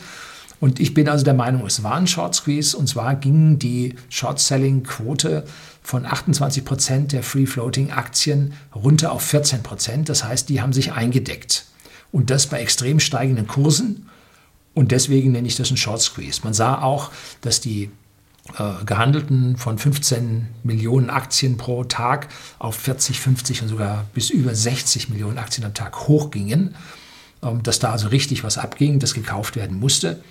Und 0.59 0.79
ich 0.79 0.93
bin 0.93 1.09
also 1.09 1.25
der 1.25 1.33
Meinung, 1.33 1.65
es 1.65 1.81
war 1.81 1.95
ein 1.95 2.05
Short 2.05 2.35
Squeeze 2.35 2.77
und 2.77 2.87
zwar 2.87 3.15
ging 3.15 3.57
die 3.57 3.95
Short-Selling-Quote 4.09 5.45
von 5.81 6.05
28 6.05 6.63
Prozent 6.63 7.11
der 7.11 7.23
Free-Floating-Aktien 7.23 8.53
runter 8.75 9.11
auf 9.11 9.23
14 9.23 9.63
Prozent. 9.63 10.09
Das 10.09 10.23
heißt, 10.23 10.47
die 10.47 10.61
haben 10.61 10.73
sich 10.73 10.93
eingedeckt. 10.93 11.65
Und 12.11 12.29
das 12.29 12.45
bei 12.45 12.61
extrem 12.61 12.99
steigenden 12.99 13.47
Kursen. 13.47 14.09
Und 14.73 14.91
deswegen 14.91 15.31
nenne 15.31 15.47
ich 15.47 15.55
das 15.55 15.71
ein 15.71 15.77
Short 15.77 16.01
Squeeze. 16.01 16.41
Man 16.43 16.53
sah 16.53 16.81
auch, 16.81 17.11
dass 17.41 17.61
die 17.61 17.91
äh, 18.57 18.85
gehandelten 18.85 19.57
von 19.57 19.77
15 19.77 20.47
Millionen 20.63 21.09
Aktien 21.09 21.57
pro 21.57 21.83
Tag 21.83 22.27
auf 22.59 22.75
40, 22.75 23.19
50 23.19 23.61
und 23.61 23.67
sogar 23.69 24.05
bis 24.13 24.29
über 24.29 24.53
60 24.53 25.09
Millionen 25.09 25.37
Aktien 25.37 25.65
am 25.65 25.73
Tag 25.73 26.07
hochgingen. 26.07 26.75
Ähm, 27.43 27.61
dass 27.63 27.79
da 27.79 27.91
also 27.91 28.07
richtig 28.07 28.43
was 28.43 28.57
abging, 28.57 28.99
das 28.99 29.13
gekauft 29.13 29.55
werden 29.55 29.79
musste. 29.79 30.21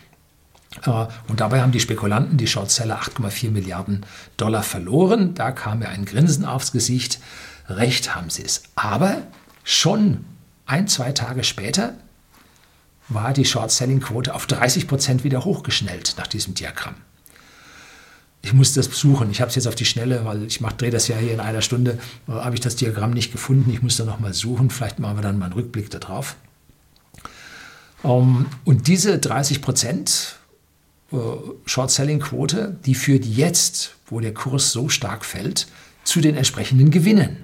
Äh, 0.85 1.07
und 1.29 1.41
dabei 1.41 1.63
haben 1.63 1.73
die 1.73 1.81
Spekulanten, 1.81 2.39
die 2.39 2.47
Shortseller, 2.47 3.01
8,4 3.01 3.51
Milliarden 3.51 4.07
Dollar 4.37 4.63
verloren. 4.63 5.35
Da 5.35 5.53
kam 5.53 5.81
mir 5.81 5.89
ein 5.89 6.05
Grinsen 6.05 6.45
aufs 6.45 6.73
Gesicht. 6.73 7.21
Recht 7.69 8.15
haben 8.15 8.31
sie 8.31 8.45
es. 8.45 8.63
Aber 8.75 9.19
schon 9.65 10.25
ein, 10.67 10.89
zwei 10.89 11.13
Tage 11.13 11.45
später 11.45 11.95
war 13.15 13.33
die 13.33 13.45
Short-Selling-Quote 13.45 14.35
auf 14.35 14.47
30 14.47 14.87
Prozent 14.87 15.25
wieder 15.25 15.45
hochgeschnellt 15.45 16.15
nach 16.19 16.27
diesem 16.27 16.55
Diagramm. 16.55 16.95
Ich 18.43 18.53
muss 18.53 18.75
das 18.75 18.87
suchen. 18.87 19.31
Ich 19.31 19.41
habe 19.41 19.51
es 19.51 19.55
jetzt 19.55 19.69
auf 19.69 19.77
die 19.77 19.85
Schnelle, 19.85 20.25
weil 20.25 20.45
ich 20.45 20.59
drehe 20.59 20.91
das 20.91 21.07
ja 21.07 21.17
hier 21.17 21.33
in 21.33 21.41
einer 21.41 21.63
Stunde, 21.63 21.99
äh, 22.29 22.33
habe 22.33 22.55
ich 22.55 22.61
das 22.61 22.77
Diagramm 22.77 23.13
nicht 23.13 23.31
gefunden. 23.31 23.71
Ich 23.73 23.83
muss 23.83 23.97
da 23.97 24.05
nochmal 24.05 24.35
suchen. 24.35 24.69
Vielleicht 24.71 24.99
machen 24.99 25.17
wir 25.17 25.23
dann 25.23 25.39
mal 25.39 25.47
einen 25.47 25.55
Rückblick 25.55 25.91
darauf. 25.91 26.37
Um, 28.03 28.47
und 28.65 28.89
diese 28.89 29.21
30 29.21 29.63
Prozent 29.63 30.37
äh, 31.13 31.17
Short-Selling-Quote, 31.67 32.77
die 32.85 32.97
führt 32.97 33.25
jetzt, 33.25 33.95
wo 34.07 34.19
der 34.19 34.35
Kurs 34.35 34.73
so 34.73 34.89
stark 34.89 35.25
fällt, 35.25 35.69
zu 36.03 36.21
den 36.21 36.37
entsprechenden 36.37 36.91
Gewinnen. 36.91 37.42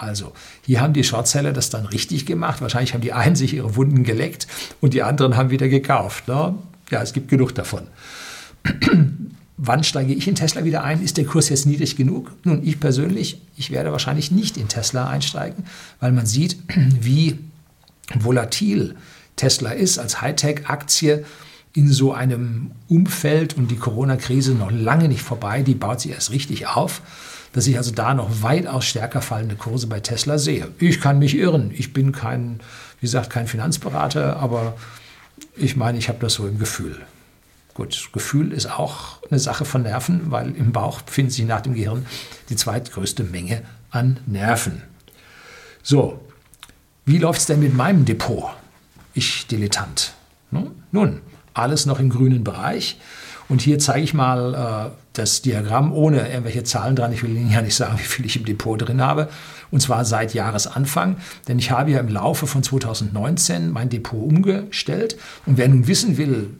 Also, 0.00 0.32
hier 0.64 0.80
haben 0.80 0.94
die 0.94 1.04
Shortseller 1.04 1.52
das 1.52 1.68
dann 1.68 1.84
richtig 1.84 2.24
gemacht. 2.24 2.62
Wahrscheinlich 2.62 2.94
haben 2.94 3.02
die 3.02 3.12
einen 3.12 3.36
sich 3.36 3.52
ihre 3.52 3.76
Wunden 3.76 4.02
geleckt 4.02 4.46
und 4.80 4.94
die 4.94 5.02
anderen 5.02 5.36
haben 5.36 5.50
wieder 5.50 5.68
gekauft. 5.68 6.26
Ne? 6.26 6.54
Ja, 6.90 7.02
es 7.02 7.12
gibt 7.12 7.28
genug 7.28 7.54
davon. 7.54 7.82
Wann 9.58 9.84
steige 9.84 10.14
ich 10.14 10.26
in 10.26 10.36
Tesla 10.36 10.64
wieder 10.64 10.84
ein? 10.84 11.02
Ist 11.02 11.18
der 11.18 11.26
Kurs 11.26 11.50
jetzt 11.50 11.66
niedrig 11.66 11.96
genug? 11.96 12.32
Nun, 12.44 12.66
ich 12.66 12.80
persönlich, 12.80 13.42
ich 13.58 13.70
werde 13.70 13.92
wahrscheinlich 13.92 14.30
nicht 14.30 14.56
in 14.56 14.68
Tesla 14.68 15.06
einsteigen, 15.06 15.64
weil 16.00 16.12
man 16.12 16.24
sieht, 16.24 16.56
wie 17.00 17.38
volatil 18.14 18.96
Tesla 19.36 19.72
ist 19.72 19.98
als 19.98 20.22
Hightech-Aktie 20.22 21.26
in 21.72 21.88
so 21.88 22.12
einem 22.12 22.72
Umfeld 22.88 23.56
und 23.56 23.70
die 23.70 23.76
Corona-Krise 23.76 24.54
noch 24.54 24.70
lange 24.70 25.08
nicht 25.08 25.22
vorbei, 25.22 25.62
die 25.62 25.74
baut 25.74 26.00
sich 26.00 26.12
erst 26.12 26.32
richtig 26.32 26.66
auf, 26.66 27.02
dass 27.52 27.66
ich 27.66 27.76
also 27.76 27.92
da 27.92 28.14
noch 28.14 28.42
weitaus 28.42 28.86
stärker 28.86 29.22
fallende 29.22 29.56
Kurse 29.56 29.86
bei 29.86 30.00
Tesla 30.00 30.38
sehe. 30.38 30.68
Ich 30.78 31.00
kann 31.00 31.18
mich 31.18 31.36
irren. 31.36 31.70
Ich 31.76 31.92
bin 31.92 32.12
kein, 32.12 32.60
wie 33.00 33.06
gesagt, 33.06 33.30
kein 33.30 33.46
Finanzberater, 33.46 34.36
aber 34.36 34.76
ich 35.56 35.76
meine, 35.76 35.98
ich 35.98 36.08
habe 36.08 36.18
das 36.20 36.34
so 36.34 36.46
im 36.46 36.58
Gefühl. 36.58 36.96
Gut, 37.74 38.10
Gefühl 38.12 38.52
ist 38.52 38.66
auch 38.66 39.22
eine 39.30 39.38
Sache 39.38 39.64
von 39.64 39.82
Nerven, 39.82 40.30
weil 40.30 40.54
im 40.56 40.72
Bauch 40.72 41.02
befindet 41.02 41.32
sich 41.32 41.44
nach 41.46 41.60
dem 41.60 41.74
Gehirn 41.74 42.04
die 42.48 42.56
zweitgrößte 42.56 43.22
Menge 43.22 43.62
an 43.90 44.18
Nerven. 44.26 44.82
So, 45.82 46.20
wie 47.06 47.18
läuft 47.18 47.40
es 47.40 47.46
denn 47.46 47.60
mit 47.60 47.74
meinem 47.74 48.04
Depot? 48.04 48.50
Ich 49.14 49.46
Dilettant. 49.46 50.14
Nun, 50.50 51.20
alles 51.54 51.86
noch 51.86 52.00
im 52.00 52.10
grünen 52.10 52.44
Bereich. 52.44 52.98
Und 53.48 53.62
hier 53.62 53.80
zeige 53.80 54.04
ich 54.04 54.14
mal 54.14 54.54
äh, 54.54 54.96
das 55.12 55.42
Diagramm 55.42 55.92
ohne 55.92 56.28
irgendwelche 56.28 56.62
Zahlen 56.62 56.94
dran. 56.94 57.12
Ich 57.12 57.24
will 57.24 57.36
Ihnen 57.36 57.50
ja 57.50 57.62
nicht 57.62 57.74
sagen, 57.74 57.98
wie 57.98 58.04
viel 58.04 58.24
ich 58.24 58.36
im 58.36 58.44
Depot 58.44 58.80
drin 58.80 59.02
habe. 59.02 59.28
Und 59.72 59.80
zwar 59.80 60.04
seit 60.04 60.34
Jahresanfang. 60.34 61.16
Denn 61.48 61.58
ich 61.58 61.72
habe 61.72 61.90
ja 61.90 61.98
im 61.98 62.08
Laufe 62.08 62.46
von 62.46 62.62
2019 62.62 63.70
mein 63.70 63.88
Depot 63.88 64.22
umgestellt. 64.22 65.16
Und 65.46 65.58
wer 65.58 65.68
nun 65.68 65.88
wissen 65.88 66.16
will, 66.16 66.50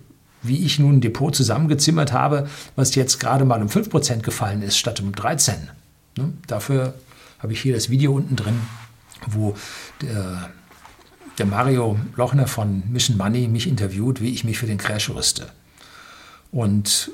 wie 0.43 0.65
ich 0.65 0.81
nun 0.81 0.97
ein 0.97 1.01
Depot 1.01 1.35
zusammengezimmert 1.35 2.13
habe, 2.13 2.49
was 2.75 2.95
jetzt 2.97 3.21
gerade 3.21 3.45
mal 3.45 3.63
um 3.63 3.69
5% 3.69 4.23
gefallen 4.23 4.63
ist, 4.63 4.77
statt 4.77 5.01
um 5.01 5.13
13%. 5.13 5.53
Ne? 6.17 6.33
Dafür 6.49 6.95
habe 7.39 7.53
ich 7.53 7.61
hier 7.61 7.75
das 7.75 7.89
Video 7.91 8.13
unten 8.13 8.37
drin, 8.37 8.61
wo 9.29 9.55
der, 10.03 10.51
der 11.41 11.47
Mario 11.47 11.99
Lochner 12.17 12.47
von 12.47 12.83
Mission 12.93 13.17
Money 13.17 13.49
mich 13.49 13.67
interviewt, 13.67 14.21
wie 14.21 14.29
ich 14.29 14.45
mich 14.45 14.59
für 14.59 14.67
den 14.67 14.77
Crash 14.77 15.09
rüste. 15.09 15.49
Und 16.53 17.11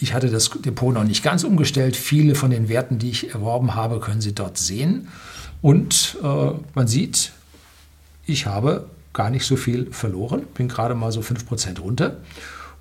ich 0.00 0.14
hatte 0.14 0.30
das 0.30 0.50
Depot 0.64 0.92
noch 0.92 1.04
nicht 1.04 1.22
ganz 1.22 1.44
umgestellt. 1.44 1.94
Viele 1.94 2.34
von 2.34 2.50
den 2.50 2.70
Werten, 2.70 2.98
die 2.98 3.10
ich 3.10 3.34
erworben 3.34 3.74
habe, 3.74 4.00
können 4.00 4.22
Sie 4.22 4.34
dort 4.34 4.56
sehen. 4.56 5.08
Und 5.60 6.16
äh, 6.22 6.50
man 6.74 6.88
sieht, 6.88 7.32
ich 8.24 8.46
habe 8.46 8.88
gar 9.12 9.28
nicht 9.28 9.44
so 9.44 9.56
viel 9.56 9.92
verloren, 9.92 10.42
bin 10.54 10.68
gerade 10.68 10.94
mal 10.94 11.12
so 11.12 11.20
5% 11.20 11.78
runter 11.78 12.16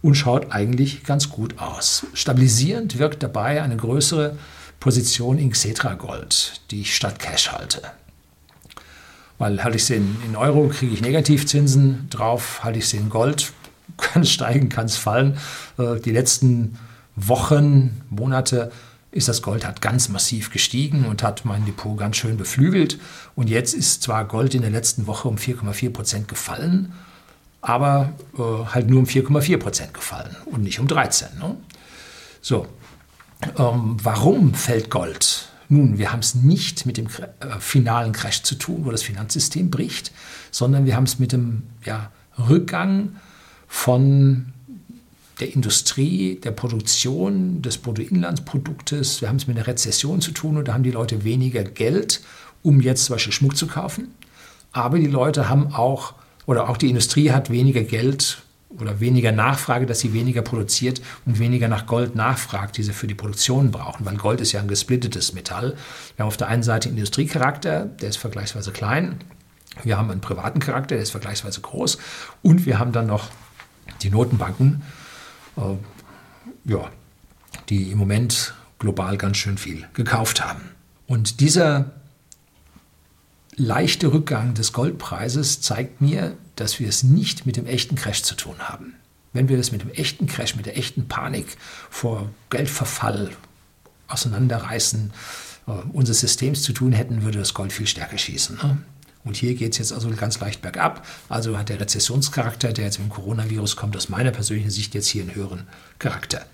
und 0.01 0.15
schaut 0.15 0.53
eigentlich 0.53 1.03
ganz 1.03 1.29
gut 1.29 1.59
aus. 1.59 2.05
Stabilisierend 2.13 2.97
wirkt 2.97 3.21
dabei 3.21 3.61
eine 3.61 3.75
größere 3.75 4.37
Position 4.79 5.37
in 5.37 5.51
Xetra 5.51 5.95
Gold, 5.95 6.61
die 6.71 6.81
ich 6.81 6.95
statt 6.95 7.19
Cash 7.19 7.51
halte. 7.51 7.81
Weil 9.41 9.63
halte 9.63 9.77
ich 9.77 9.85
sie 9.85 9.95
in, 9.95 10.17
in 10.23 10.35
Euro, 10.35 10.67
kriege 10.67 10.93
ich 10.93 11.01
Negativzinsen 11.01 12.05
drauf, 12.11 12.63
halte 12.63 12.77
ich 12.77 12.87
sie 12.87 12.97
in 12.97 13.09
Gold, 13.09 13.53
kann 13.97 14.21
es 14.21 14.29
steigen, 14.29 14.69
kann 14.69 14.85
es 14.85 14.97
fallen. 14.97 15.35
Äh, 15.79 15.99
die 15.99 16.11
letzten 16.11 16.77
Wochen, 17.15 18.03
Monate 18.11 18.71
ist 19.09 19.27
das 19.27 19.41
Gold 19.41 19.65
hat 19.65 19.81
ganz 19.81 20.09
massiv 20.09 20.51
gestiegen 20.51 21.05
und 21.05 21.23
hat 21.23 21.43
mein 21.43 21.65
Depot 21.65 21.97
ganz 21.97 22.17
schön 22.17 22.37
beflügelt. 22.37 22.99
Und 23.33 23.49
jetzt 23.49 23.73
ist 23.73 24.03
zwar 24.03 24.25
Gold 24.25 24.53
in 24.53 24.61
der 24.61 24.69
letzten 24.69 25.07
Woche 25.07 25.27
um 25.27 25.37
4,4 25.37 25.89
Prozent 25.89 26.27
gefallen, 26.27 26.93
aber 27.61 28.13
äh, 28.37 28.41
halt 28.71 28.91
nur 28.91 28.99
um 28.99 29.05
4,4 29.05 29.57
Prozent 29.57 29.93
gefallen 29.95 30.35
und 30.45 30.61
nicht 30.61 30.79
um 30.79 30.87
13. 30.87 31.39
Ne? 31.39 31.57
So, 32.41 32.67
ähm, 33.57 33.97
warum 34.03 34.53
fällt 34.53 34.91
Gold? 34.91 35.50
Nun, 35.71 35.97
wir 35.97 36.11
haben 36.11 36.19
es 36.19 36.35
nicht 36.35 36.85
mit 36.85 36.97
dem 36.97 37.05
äh, 37.05 37.59
finalen 37.61 38.11
Crash 38.11 38.43
zu 38.43 38.55
tun, 38.55 38.83
wo 38.83 38.91
das 38.91 39.03
Finanzsystem 39.03 39.71
bricht, 39.71 40.11
sondern 40.51 40.85
wir 40.85 40.97
haben 40.97 41.05
es 41.05 41.17
mit 41.17 41.31
dem 41.31 41.63
ja, 41.85 42.11
Rückgang 42.37 43.15
von 43.69 44.47
der 45.39 45.53
Industrie, 45.53 46.41
der 46.43 46.51
Produktion 46.51 47.61
des 47.61 47.77
Bruttoinlandsproduktes. 47.77 49.21
Wir 49.21 49.29
haben 49.29 49.37
es 49.37 49.47
mit 49.47 49.55
einer 49.55 49.65
Rezession 49.65 50.19
zu 50.19 50.31
tun 50.31 50.57
und 50.57 50.67
da 50.67 50.73
haben 50.73 50.83
die 50.83 50.91
Leute 50.91 51.23
weniger 51.23 51.63
Geld, 51.63 52.19
um 52.63 52.81
jetzt 52.81 53.05
zum 53.05 53.15
Beispiel 53.15 53.31
Schmuck 53.31 53.55
zu 53.55 53.67
kaufen. 53.67 54.09
Aber 54.73 54.99
die 54.99 55.07
Leute 55.07 55.47
haben 55.47 55.73
auch, 55.73 56.15
oder 56.45 56.67
auch 56.67 56.75
die 56.75 56.89
Industrie 56.89 57.31
hat 57.31 57.49
weniger 57.49 57.83
Geld 57.83 58.43
oder 58.79 58.99
weniger 58.99 59.31
Nachfrage, 59.31 59.85
dass 59.85 59.99
sie 59.99 60.13
weniger 60.13 60.41
produziert 60.41 61.01
und 61.25 61.39
weniger 61.39 61.67
nach 61.67 61.85
Gold 61.85 62.15
nachfragt, 62.15 62.77
die 62.77 62.83
sie 62.83 62.93
für 62.93 63.07
die 63.07 63.15
Produktion 63.15 63.71
brauchen, 63.71 64.05
weil 64.05 64.17
Gold 64.17 64.41
ist 64.41 64.51
ja 64.51 64.61
ein 64.61 64.67
gesplittetes 64.67 65.33
Metall. 65.33 65.75
Wir 66.15 66.23
haben 66.23 66.27
auf 66.27 66.37
der 66.37 66.47
einen 66.47 66.63
Seite 66.63 66.89
Industriecharakter, 66.89 67.85
der 67.85 68.09
ist 68.09 68.17
vergleichsweise 68.17 68.71
klein. 68.71 69.19
Wir 69.83 69.97
haben 69.97 70.11
einen 70.11 70.21
privaten 70.21 70.59
Charakter, 70.59 70.95
der 70.95 71.03
ist 71.03 71.11
vergleichsweise 71.11 71.61
groß. 71.61 71.97
Und 72.41 72.65
wir 72.65 72.79
haben 72.79 72.91
dann 72.91 73.07
noch 73.07 73.29
die 74.01 74.09
Notenbanken, 74.09 74.83
äh, 75.57 75.61
ja, 76.65 76.89
die 77.69 77.91
im 77.91 77.97
Moment 77.97 78.53
global 78.79 79.17
ganz 79.17 79.37
schön 79.37 79.57
viel 79.57 79.87
gekauft 79.93 80.43
haben. 80.43 80.61
Und 81.07 81.39
dieser 81.39 81.91
leichte 83.55 84.11
Rückgang 84.11 84.53
des 84.53 84.73
Goldpreises 84.73 85.61
zeigt 85.61 86.01
mir, 86.01 86.37
dass 86.61 86.79
wir 86.79 86.87
es 86.87 87.03
nicht 87.03 87.45
mit 87.45 87.57
dem 87.57 87.65
echten 87.65 87.95
Crash 87.95 88.23
zu 88.23 88.35
tun 88.35 88.55
haben. 88.59 88.93
Wenn 89.33 89.49
wir 89.49 89.57
das 89.57 89.71
mit 89.71 89.81
dem 89.81 89.91
echten 89.91 90.27
Crash, 90.27 90.55
mit 90.55 90.65
der 90.65 90.77
echten 90.77 91.07
Panik 91.07 91.57
vor 91.89 92.29
Geldverfall, 92.49 93.31
Auseinanderreißen 94.07 95.13
äh, 95.67 95.71
unseres 95.93 96.19
Systems 96.19 96.63
zu 96.63 96.73
tun 96.73 96.91
hätten, 96.91 97.23
würde 97.23 97.39
das 97.39 97.53
Gold 97.53 97.71
viel 97.71 97.87
stärker 97.87 98.17
schießen. 98.17 98.57
Ne? 98.57 98.77
Und 99.23 99.37
hier 99.37 99.53
geht 99.53 99.73
es 99.73 99.77
jetzt 99.77 99.93
also 99.93 100.09
ganz 100.09 100.39
leicht 100.39 100.61
bergab. 100.61 101.05
Also 101.29 101.57
hat 101.57 101.69
der 101.69 101.79
Rezessionscharakter, 101.79 102.73
der 102.73 102.85
jetzt 102.85 102.99
mit 102.99 103.09
dem 103.09 103.13
Coronavirus 103.13 103.75
kommt, 103.75 103.95
aus 103.95 104.09
meiner 104.09 104.31
persönlichen 104.31 104.71
Sicht 104.71 104.93
jetzt 104.95 105.07
hier 105.07 105.21
einen 105.23 105.35
höheren 105.35 105.67
Charakter. 105.99 106.45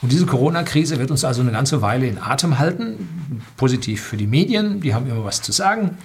Und 0.00 0.12
diese 0.12 0.26
Corona-Krise 0.26 0.98
wird 0.98 1.10
uns 1.10 1.24
also 1.24 1.40
eine 1.40 1.52
ganze 1.52 1.82
Weile 1.82 2.06
in 2.06 2.18
Atem 2.18 2.58
halten. 2.58 3.42
Positiv 3.56 4.02
für 4.02 4.16
die 4.16 4.26
Medien, 4.26 4.80
die 4.80 4.94
haben 4.94 5.08
immer 5.08 5.24
was 5.24 5.42
zu 5.42 5.52
sagen. 5.52 5.98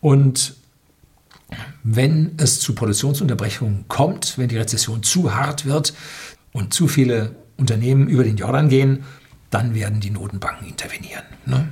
Und 0.00 0.54
wenn 1.82 2.32
es 2.38 2.60
zu 2.60 2.74
Produktionsunterbrechungen 2.74 3.86
kommt, 3.88 4.38
wenn 4.38 4.48
die 4.48 4.56
Rezession 4.56 5.02
zu 5.02 5.34
hart 5.34 5.66
wird 5.66 5.94
und 6.52 6.74
zu 6.74 6.88
viele 6.88 7.36
Unternehmen 7.56 8.08
über 8.08 8.24
den 8.24 8.36
Jordan 8.36 8.68
gehen, 8.68 9.04
dann 9.50 9.74
werden 9.74 10.00
die 10.00 10.10
Notenbanken 10.10 10.68
intervenieren. 10.68 11.24
Ne? 11.46 11.68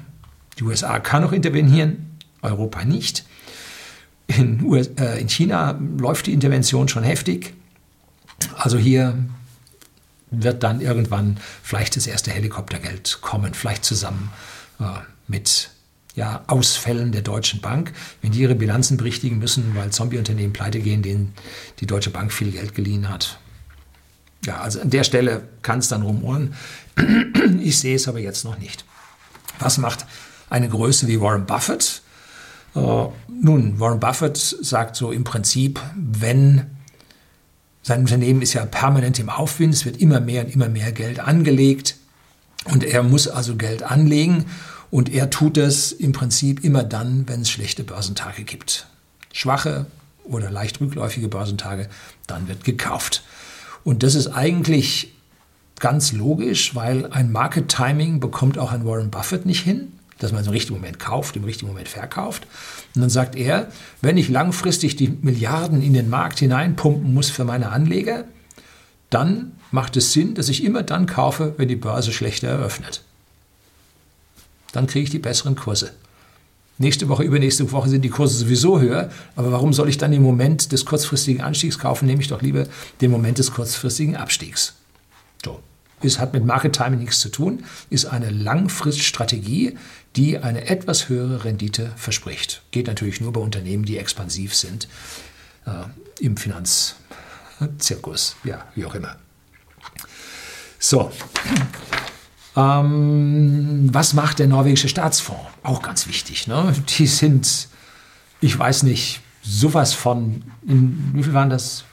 Die 0.58 0.64
USA 0.64 0.98
kann 1.00 1.22
noch 1.22 1.32
intervenieren, 1.32 2.18
Europa 2.42 2.84
nicht. 2.84 3.24
In, 4.28 4.62
US, 4.64 4.88
äh, 4.98 5.20
in 5.20 5.28
China 5.28 5.78
läuft 5.98 6.26
die 6.26 6.32
Intervention 6.32 6.88
schon 6.88 7.02
heftig. 7.02 7.54
Also 8.56 8.78
hier 8.78 9.18
wird 10.30 10.62
dann 10.62 10.80
irgendwann 10.80 11.38
vielleicht 11.62 11.96
das 11.96 12.06
erste 12.06 12.30
Helikoptergeld 12.30 13.18
kommen, 13.20 13.52
vielleicht 13.52 13.84
zusammen 13.84 14.30
äh, 14.80 14.84
mit 15.26 15.71
ja, 16.14 16.44
Ausfällen 16.46 17.12
der 17.12 17.22
Deutschen 17.22 17.60
Bank, 17.60 17.92
wenn 18.20 18.32
die 18.32 18.40
ihre 18.40 18.54
Bilanzen 18.54 18.96
berichtigen 18.96 19.38
müssen, 19.38 19.74
weil 19.74 19.90
Zombieunternehmen 19.90 20.52
pleite 20.52 20.80
gehen, 20.80 21.02
denen 21.02 21.32
die 21.80 21.86
Deutsche 21.86 22.10
Bank 22.10 22.32
viel 22.32 22.50
Geld 22.50 22.74
geliehen 22.74 23.08
hat. 23.08 23.38
Ja, 24.44 24.60
also 24.60 24.80
an 24.80 24.90
der 24.90 25.04
Stelle 25.04 25.42
kann 25.62 25.78
es 25.78 25.88
dann 25.88 26.02
rumoren. 26.02 26.54
Ich 27.60 27.78
sehe 27.78 27.96
es 27.96 28.08
aber 28.08 28.18
jetzt 28.18 28.44
noch 28.44 28.58
nicht. 28.58 28.84
Was 29.58 29.78
macht 29.78 30.04
eine 30.50 30.68
Größe 30.68 31.06
wie 31.06 31.20
Warren 31.20 31.46
Buffett? 31.46 32.02
Äh, 32.74 33.06
nun, 33.28 33.78
Warren 33.78 34.00
Buffett 34.00 34.36
sagt 34.36 34.96
so 34.96 35.12
im 35.12 35.24
Prinzip, 35.24 35.80
wenn 35.96 36.66
sein 37.82 38.00
Unternehmen 38.00 38.42
ist 38.42 38.52
ja 38.52 38.64
permanent 38.66 39.18
im 39.18 39.28
Aufwind, 39.28 39.74
es 39.74 39.84
wird 39.84 39.96
immer 39.98 40.20
mehr 40.20 40.44
und 40.44 40.54
immer 40.54 40.68
mehr 40.68 40.92
Geld 40.92 41.20
angelegt 41.20 41.96
und 42.64 42.84
er 42.84 43.02
muss 43.02 43.28
also 43.28 43.56
Geld 43.56 43.82
anlegen 43.82 44.46
und 44.92 45.08
er 45.08 45.30
tut 45.30 45.56
es 45.56 45.90
im 45.90 46.12
Prinzip 46.12 46.62
immer 46.62 46.84
dann, 46.84 47.26
wenn 47.26 47.40
es 47.40 47.50
schlechte 47.50 47.82
Börsentage 47.82 48.44
gibt. 48.44 48.86
Schwache 49.32 49.86
oder 50.22 50.50
leicht 50.50 50.82
rückläufige 50.82 51.28
Börsentage, 51.28 51.88
dann 52.26 52.46
wird 52.46 52.62
gekauft. 52.62 53.22
Und 53.84 54.02
das 54.02 54.14
ist 54.14 54.26
eigentlich 54.26 55.14
ganz 55.80 56.12
logisch, 56.12 56.74
weil 56.74 57.06
ein 57.06 57.32
Market 57.32 57.68
Timing 57.68 58.20
bekommt 58.20 58.58
auch 58.58 58.70
ein 58.70 58.84
Warren 58.84 59.10
Buffett 59.10 59.46
nicht 59.46 59.62
hin. 59.62 59.92
dass 60.18 60.30
man 60.30 60.44
im 60.44 60.50
richtigen 60.50 60.76
Moment 60.76 61.00
kauft, 61.00 61.34
im 61.34 61.42
richtigen 61.42 61.68
Moment 61.68 61.88
verkauft. 61.88 62.46
Und 62.94 63.00
dann 63.00 63.10
sagt 63.10 63.34
er, 63.34 63.72
wenn 64.02 64.16
ich 64.16 64.28
langfristig 64.28 64.94
die 64.94 65.08
Milliarden 65.08 65.82
in 65.82 65.94
den 65.94 66.10
Markt 66.10 66.38
hineinpumpen 66.38 67.12
muss 67.12 67.28
für 67.28 67.44
meine 67.44 67.70
Anleger, 67.70 68.24
dann 69.10 69.50
macht 69.72 69.96
es 69.96 70.12
Sinn, 70.12 70.34
dass 70.34 70.48
ich 70.48 70.62
immer 70.62 70.84
dann 70.84 71.06
kaufe, 71.06 71.54
wenn 71.56 71.66
die 71.66 71.74
Börse 71.74 72.12
schlechter 72.12 72.46
eröffnet. 72.46 73.02
Dann 74.72 74.86
kriege 74.86 75.04
ich 75.04 75.10
die 75.10 75.18
besseren 75.18 75.54
Kurse. 75.56 75.92
Nächste 76.78 77.08
Woche, 77.08 77.22
übernächste 77.22 77.70
Woche 77.70 77.88
sind 77.90 78.02
die 78.02 78.08
Kurse 78.08 78.36
sowieso 78.36 78.80
höher. 78.80 79.10
Aber 79.36 79.52
warum 79.52 79.72
soll 79.72 79.88
ich 79.88 79.98
dann 79.98 80.10
den 80.10 80.22
Moment 80.22 80.72
des 80.72 80.84
kurzfristigen 80.84 81.40
Anstiegs 81.42 81.78
kaufen? 81.78 82.06
Nehme 82.06 82.22
ich 82.22 82.28
doch 82.28 82.42
lieber 82.42 82.66
den 83.00 83.10
Moment 83.10 83.38
des 83.38 83.52
kurzfristigen 83.52 84.16
Abstiegs. 84.16 84.74
So. 85.44 85.60
Es 86.04 86.18
hat 86.18 86.32
mit 86.32 86.44
Market 86.44 86.74
Timing 86.74 86.98
nichts 86.98 87.20
zu 87.20 87.28
tun, 87.28 87.64
ist 87.88 88.06
eine 88.06 88.30
Langfriststrategie, 88.30 89.78
die 90.16 90.38
eine 90.38 90.66
etwas 90.66 91.08
höhere 91.08 91.44
Rendite 91.44 91.92
verspricht. 91.96 92.62
Geht 92.72 92.88
natürlich 92.88 93.20
nur 93.20 93.32
bei 93.32 93.40
Unternehmen, 93.40 93.84
die 93.84 93.98
expansiv 93.98 94.52
sind 94.52 94.88
äh, 95.64 95.84
im 96.18 96.36
Finanzzirkus, 96.36 98.34
ja, 98.42 98.66
wie 98.74 98.84
auch 98.84 98.96
immer. 98.96 99.16
So, 100.80 101.12
ähm, 102.56 103.88
was 103.92 104.14
macht 104.14 104.38
der 104.38 104.46
norwegische 104.46 104.88
Staatsfonds? 104.88 105.42
Auch 105.62 105.82
ganz 105.82 106.06
wichtig. 106.06 106.46
Ne? 106.46 106.72
Die 106.98 107.06
sind, 107.06 107.68
ich 108.40 108.58
weiß 108.58 108.82
nicht, 108.82 109.20
sowas 109.42 109.94
von, 109.94 110.44
in, 110.66 111.10
wie 111.14 111.22
viel 111.22 111.34
waren 111.34 111.50
das? 111.50 111.84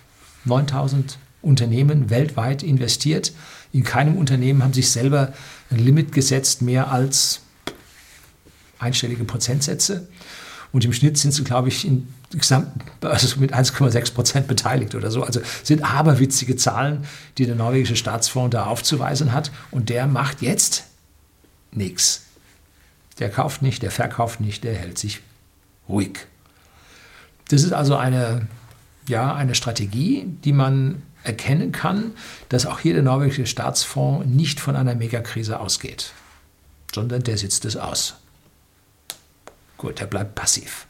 9000 0.46 1.18
Unternehmen 1.42 2.10
weltweit 2.10 2.64
investiert. 2.64 3.34
In 3.72 3.84
keinem 3.84 4.18
Unternehmen 4.18 4.64
haben 4.64 4.74
sich 4.74 4.90
selber 4.90 5.34
ein 5.70 5.80
Limit 5.80 6.12
gesetzt, 6.12 6.62
mehr 6.62 6.92
als 6.92 7.42
einstellige 8.80 9.26
Prozentsätze. 9.26 10.08
Und 10.72 10.86
im 10.86 10.94
Schnitt 10.94 11.18
sind 11.18 11.32
sie, 11.32 11.44
glaube 11.44 11.68
ich, 11.70 11.86
in 11.86 12.08
also 13.02 13.40
mit 13.40 13.54
1,6 13.54 14.14
Prozent 14.14 14.48
beteiligt 14.48 14.94
oder 14.94 15.10
so. 15.10 15.24
Also 15.24 15.42
sind 15.64 15.84
aberwitzige 15.84 16.56
Zahlen, 16.56 17.06
die 17.38 17.46
der 17.46 17.56
norwegische 17.56 17.96
Staatsfonds 17.96 18.52
da 18.52 18.66
aufzuweisen 18.66 19.34
hat. 19.34 19.52
Und 19.72 19.90
der 19.90 20.06
macht 20.06 20.42
jetzt 20.42 20.86
nichts. 21.72 22.26
Der 23.18 23.30
kauft 23.30 23.62
nicht, 23.62 23.82
der 23.82 23.92
verkauft 23.92 24.42
nicht, 24.42 24.64
der 24.64 24.76
hält 24.76 24.98
sich 24.98 25.22
ruhig. 25.88 26.20
Das 27.50 27.64
ist 27.64 27.74
also 27.74 27.96
eine, 27.96 28.48
ja, 29.08 29.34
eine 29.34 29.56
Strategie, 29.56 30.26
die 30.44 30.54
man 30.54 31.02
erkennen 31.24 31.72
kann, 31.72 32.12
dass 32.48 32.66
auch 32.66 32.80
hier 32.80 32.94
der 32.94 33.04
norwegische 33.04 33.46
Staatsfonds 33.46 34.28
nicht 34.28 34.60
von 34.60 34.76
einer 34.76 34.96
Megakrise 34.96 35.60
ausgeht, 35.60 36.14
sondern 36.94 37.24
der 37.24 37.38
sitzt 37.38 37.66
es 37.66 37.76
aus. 37.76 38.16
Gut, 39.80 40.00
der 40.00 40.08
bleibt 40.08 40.36
passiv. 40.36 40.86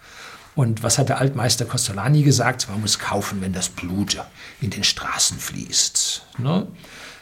Und 0.55 0.81
was 0.83 0.97
hat 0.97 1.09
der 1.09 1.19
Altmeister 1.19 1.63
Costolani 1.63 2.23
gesagt? 2.23 2.67
Man 2.69 2.81
muss 2.81 2.97
kaufen, 2.97 3.39
wenn 3.39 3.53
das 3.53 3.69
Blut 3.69 4.17
in 4.59 4.71
den 4.71 4.83
Straßen 4.83 5.37
fließt. 5.37 6.25
Ne? 6.39 6.67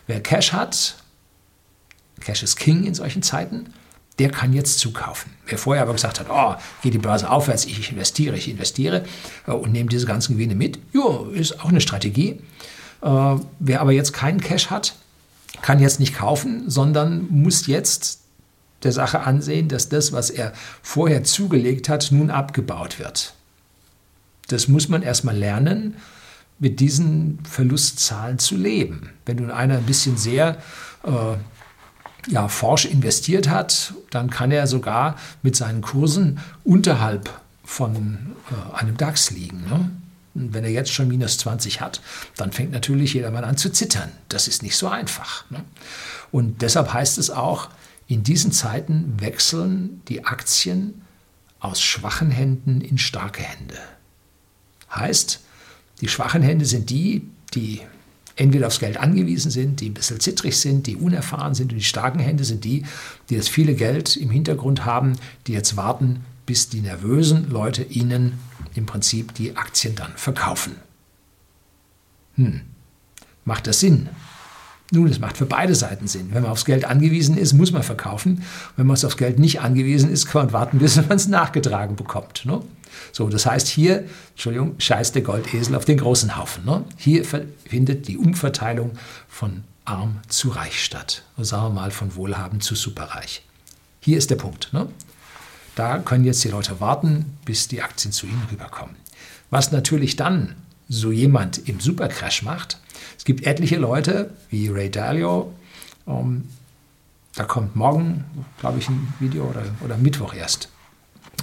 Wer 0.08 0.24
Cash 0.24 0.54
hat, 0.54 0.96
Cash 2.22 2.42
ist 2.42 2.56
King 2.56 2.86
in 2.86 2.96
solchen 2.96 3.22
Zeiten, 3.22 3.74
der 4.18 4.32
kann 4.32 4.54
jetzt 4.54 4.80
zukaufen. 4.80 5.34
Wer 5.46 5.58
vorher 5.58 5.84
aber 5.84 5.94
gesagt 5.94 6.22
hat, 6.22 6.28
oh, 6.30 6.56
geht 6.82 6.94
die 6.94 7.00
Börse 7.00 7.30
aufwärts, 7.30 7.66
ich 7.66 7.92
investiere, 7.92 8.38
ich 8.38 8.50
investiere 8.50 9.04
äh, 9.46 9.52
und 9.52 9.74
nehme 9.74 9.90
diese 9.90 10.08
ganzen 10.08 10.38
Gewinne 10.38 10.56
mit, 10.56 10.80
jo, 10.94 11.30
ist 11.34 11.60
auch 11.60 11.70
eine 11.70 11.82
Strategie. 11.82 12.42
Äh, 13.02 13.36
wer 13.60 13.82
aber 13.82 13.92
jetzt 13.92 14.14
keinen 14.14 14.40
Cash 14.40 14.70
hat, 14.70 14.96
kann 15.62 15.82
jetzt 15.82 16.00
nicht 16.00 16.16
kaufen, 16.16 16.70
sondern 16.70 17.28
muss 17.30 17.68
jetzt 17.68 18.22
der 18.84 18.92
Sache 18.92 19.22
ansehen, 19.22 19.68
dass 19.68 19.90
das, 19.90 20.14
was 20.14 20.30
er 20.30 20.54
vorher 20.82 21.24
zugelegt 21.24 21.90
hat, 21.90 22.12
nun 22.12 22.30
abgebaut 22.30 23.00
wird. 23.00 23.34
Das 24.48 24.68
muss 24.68 24.88
man 24.88 25.02
erstmal 25.02 25.36
lernen, 25.36 25.96
mit 26.60 26.80
diesen 26.80 27.40
Verlustzahlen 27.44 28.40
zu 28.40 28.56
leben. 28.56 29.10
Wenn 29.26 29.38
nun 29.38 29.52
einer 29.52 29.78
ein 29.78 29.86
bisschen 29.86 30.18
sehr 30.18 30.58
äh, 31.04 32.32
ja, 32.32 32.48
forsch 32.48 32.86
investiert 32.86 33.48
hat, 33.48 33.94
dann 34.10 34.30
kann 34.30 34.52
er 34.52 34.68
sogar 34.68 35.18
mit 35.44 35.56
seinen 35.56 35.82
Kursen 35.82 36.40
unterhalb 36.64 37.30
von 37.64 38.36
äh, 38.50 38.78
einem 38.78 38.98
DAX 38.98 39.32
liegen. 39.32 39.66
Ne? 39.70 39.92
Und 40.34 40.54
wenn 40.54 40.64
er 40.64 40.72
jetzt 40.72 40.92
schon 40.92 41.08
minus 41.08 41.38
20 41.40 41.82
hat, 41.82 42.02
dann 42.36 42.52
fängt 42.52 42.72
natürlich 42.72 43.14
jedermann 43.14 43.44
an 43.44 43.58
zu 43.58 43.72
zittern. 43.72 44.12
Das 44.30 44.48
ist 44.48 44.64
nicht 44.64 44.78
so 44.78 44.88
einfach. 44.88 45.50
Ne? 45.50 45.64
Und 46.32 46.62
deshalb 46.62 46.94
heißt 46.94 47.18
es 47.18 47.30
auch, 47.30 47.70
in 48.08 48.24
diesen 48.24 48.52
Zeiten 48.52 49.16
wechseln 49.20 50.02
die 50.08 50.26
Aktien 50.26 51.02
aus 51.60 51.82
schwachen 51.82 52.32
Händen 52.32 52.82
in 52.82 52.98
starke 52.98 53.44
Hände. 53.44 53.78
Heißt, 54.94 55.42
die 56.02 56.08
schwachen 56.08 56.42
Hände 56.42 56.66
sind 56.66 56.90
die, 56.90 57.28
die 57.54 57.82
entweder 58.36 58.68
aufs 58.68 58.80
Geld 58.80 58.98
angewiesen 58.98 59.52
sind, 59.52 59.82
die 59.82 59.90
ein 59.90 59.94
bisschen 59.94 60.20
zittrig 60.20 60.58
sind, 60.58 60.88
die 60.88 60.96
unerfahren 60.96 61.56
sind 61.56 61.72
und 61.72 61.80
die 61.80 61.84
starken 61.84 62.20
Hände 62.20 62.46
sind 62.46 62.64
die, 62.64 62.86
die 63.30 63.36
das 63.36 63.50
viele 63.50 63.74
Geld 63.74 64.16
im 64.16 64.30
Hintergrund 64.30 64.86
haben, 64.86 65.14
die 65.48 65.54
jetzt 65.54 65.76
warten, 65.76 66.24
bis 66.46 66.70
die 66.70 66.82
nervösen 66.82 67.50
Leute 67.50 67.84
ihnen 67.84 68.40
im 68.76 68.86
Prinzip 68.86 69.34
die 69.34 69.58
Aktien 69.58 69.96
dann 69.96 70.14
verkaufen. 70.16 70.76
Hm. 72.36 72.62
Macht 73.44 73.68
das 73.68 73.80
Sinn? 73.80 74.10
Nun, 74.92 75.08
es 75.08 75.20
macht 75.20 75.38
für 75.38 75.46
beide 75.46 75.76
Seiten 75.76 76.08
Sinn. 76.08 76.30
Wenn 76.32 76.44
man 76.44 76.52
aufs 76.52 76.64
Geld 76.64 76.86
angewiesen 76.86 77.38
ist, 77.38 77.54
muss 77.54 77.74
man 77.74 77.84
verkaufen. 77.84 78.44
Wenn 78.78 78.88
man 78.88 78.96
aufs 78.96 79.18
Geld 79.18 79.38
nicht 79.38 79.60
angewiesen 79.60 80.10
ist, 80.10 80.28
kann 80.28 80.46
man 80.46 80.54
warten, 80.54 80.80
bis 80.80 80.96
man 81.08 81.12
es 81.12 81.28
nachgetragen 81.28 81.96
bekommt. 81.96 82.46
Ne? 82.46 82.62
So, 83.12 83.28
das 83.28 83.46
heißt 83.46 83.68
hier, 83.68 84.06
Entschuldigung, 84.32 84.76
scheißt 84.80 85.16
der 85.16 85.24
Goldesel 85.24 85.76
auf 85.76 85.84
den 85.84 85.98
großen 85.98 86.38
Haufen. 86.38 86.64
Ne? 86.66 86.86
Hier 86.96 87.26
findet 87.26 88.08
die 88.08 88.18
Umverteilung 88.18 88.92
von 89.28 89.64
arm 89.84 90.20
zu 90.30 90.50
reich 90.50 90.84
statt. 90.84 91.24
Sagen 91.38 91.64
wir 91.64 91.82
mal 91.82 91.92
von 91.92 92.16
wohlhabend 92.16 92.64
zu 92.64 92.76
superreich. 92.76 93.44
Hier 94.00 94.18
ist 94.18 94.30
der 94.30 94.36
Punkt. 94.36 94.70
Ne? 94.72 94.88
Da 95.76 96.00
können 96.00 96.24
jetzt 96.24 96.44
die 96.44 96.50
Leute 96.50 96.80
warten, 96.80 97.38
bis 97.44 97.68
die 97.68 97.82
Aktien 97.82 98.14
zu 98.14 98.26
ihnen 98.26 98.48
rüberkommen. 98.50 98.96
Was 99.50 99.72
natürlich 99.72 100.16
dann 100.16 100.56
so 100.90 101.12
jemand 101.12 101.68
im 101.68 101.80
Supercrash 101.80 102.44
macht, 102.44 102.80
es 102.87 102.87
gibt 103.28 103.46
etliche 103.46 103.76
Leute, 103.76 104.30
wie 104.50 104.70
Ray 104.70 104.90
Dalio, 104.90 105.54
um, 106.06 106.48
da 107.36 107.44
kommt 107.44 107.76
morgen, 107.76 108.24
glaube 108.58 108.80
ich, 108.80 108.88
ein 108.88 109.14
Video 109.20 109.44
oder, 109.44 109.64
oder 109.82 109.98
Mittwoch 109.98 110.34
erst, 110.34 110.70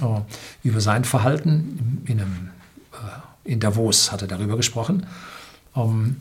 uh, 0.01 0.21
über 0.63 0.81
sein 0.81 1.05
Verhalten 1.05 2.01
in, 2.07 2.19
einem, 2.19 2.49
uh, 2.91 2.97
in 3.43 3.59
Davos 3.59 4.11
hat 4.11 4.23
er 4.23 4.27
darüber 4.27 4.57
gesprochen, 4.57 5.05
um, 5.75 6.15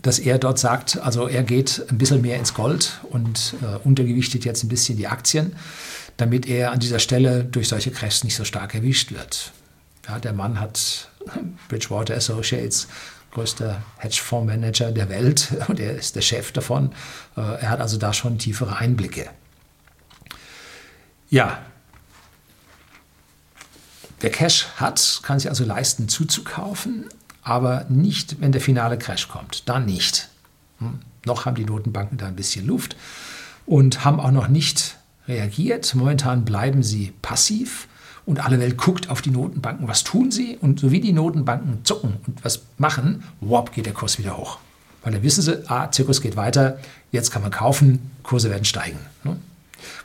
dass 0.00 0.18
er 0.18 0.38
dort 0.38 0.58
sagt, 0.58 0.98
also 0.98 1.28
er 1.28 1.42
geht 1.42 1.84
ein 1.90 1.98
bisschen 1.98 2.22
mehr 2.22 2.38
ins 2.38 2.54
Gold 2.54 2.98
und 3.10 3.56
uh, 3.60 3.86
untergewichtet 3.86 4.46
jetzt 4.46 4.64
ein 4.64 4.68
bisschen 4.70 4.96
die 4.96 5.06
Aktien, 5.06 5.54
damit 6.16 6.46
er 6.46 6.72
an 6.72 6.80
dieser 6.80 6.98
Stelle 6.98 7.44
durch 7.44 7.68
solche 7.68 7.90
Crashs 7.90 8.24
nicht 8.24 8.36
so 8.36 8.44
stark 8.46 8.74
erwischt 8.74 9.12
wird. 9.12 9.52
Ja, 10.08 10.18
der 10.18 10.32
Mann 10.32 10.58
hat 10.58 11.10
Bridgewater 11.68 12.16
Associates 12.16 12.88
größter 13.32 13.82
Hedgefondsmanager 13.98 14.92
der 14.92 15.08
Welt 15.08 15.52
und 15.68 15.80
er 15.80 15.92
ist 15.96 16.16
der 16.16 16.22
Chef 16.22 16.52
davon. 16.52 16.92
Äh, 17.36 17.40
er 17.40 17.70
hat 17.70 17.80
also 17.80 17.96
da 17.96 18.12
schon 18.12 18.38
tiefere 18.38 18.76
Einblicke. 18.76 19.30
Ja, 21.28 21.60
wer 24.18 24.30
Cash 24.30 24.66
hat, 24.76 25.20
kann 25.22 25.38
sich 25.38 25.48
also 25.48 25.64
leisten 25.64 26.08
zuzukaufen, 26.08 27.06
aber 27.42 27.86
nicht, 27.88 28.40
wenn 28.40 28.52
der 28.52 28.60
finale 28.60 28.98
Crash 28.98 29.28
kommt. 29.28 29.68
Dann 29.68 29.86
nicht. 29.86 30.28
Hm? 30.78 31.00
Noch 31.24 31.46
haben 31.46 31.54
die 31.54 31.64
Notenbanken 31.64 32.18
da 32.18 32.26
ein 32.26 32.36
bisschen 32.36 32.66
Luft 32.66 32.96
und 33.66 34.04
haben 34.04 34.20
auch 34.20 34.30
noch 34.30 34.48
nicht 34.48 34.96
reagiert. 35.28 35.94
Momentan 35.94 36.44
bleiben 36.44 36.82
sie 36.82 37.12
passiv 37.22 37.86
und 38.30 38.44
alle 38.44 38.60
Welt 38.60 38.76
guckt 38.76 39.10
auf 39.10 39.22
die 39.22 39.30
Notenbanken, 39.30 39.88
was 39.88 40.04
tun 40.04 40.30
sie? 40.30 40.56
Und 40.60 40.78
so 40.78 40.92
wie 40.92 41.00
die 41.00 41.12
Notenbanken 41.12 41.84
zucken 41.84 42.14
und 42.28 42.44
was 42.44 42.62
machen, 42.78 43.24
wop, 43.40 43.72
geht 43.72 43.86
der 43.86 43.92
Kurs 43.92 44.20
wieder 44.20 44.36
hoch. 44.36 44.58
Weil 45.02 45.12
dann 45.12 45.24
wissen 45.24 45.42
sie, 45.42 45.68
ah, 45.68 45.90
Zirkus 45.90 46.20
geht 46.20 46.36
weiter, 46.36 46.78
jetzt 47.10 47.32
kann 47.32 47.42
man 47.42 47.50
kaufen, 47.50 48.12
Kurse 48.22 48.48
werden 48.48 48.64
steigen. 48.64 49.00
Ne? 49.24 49.36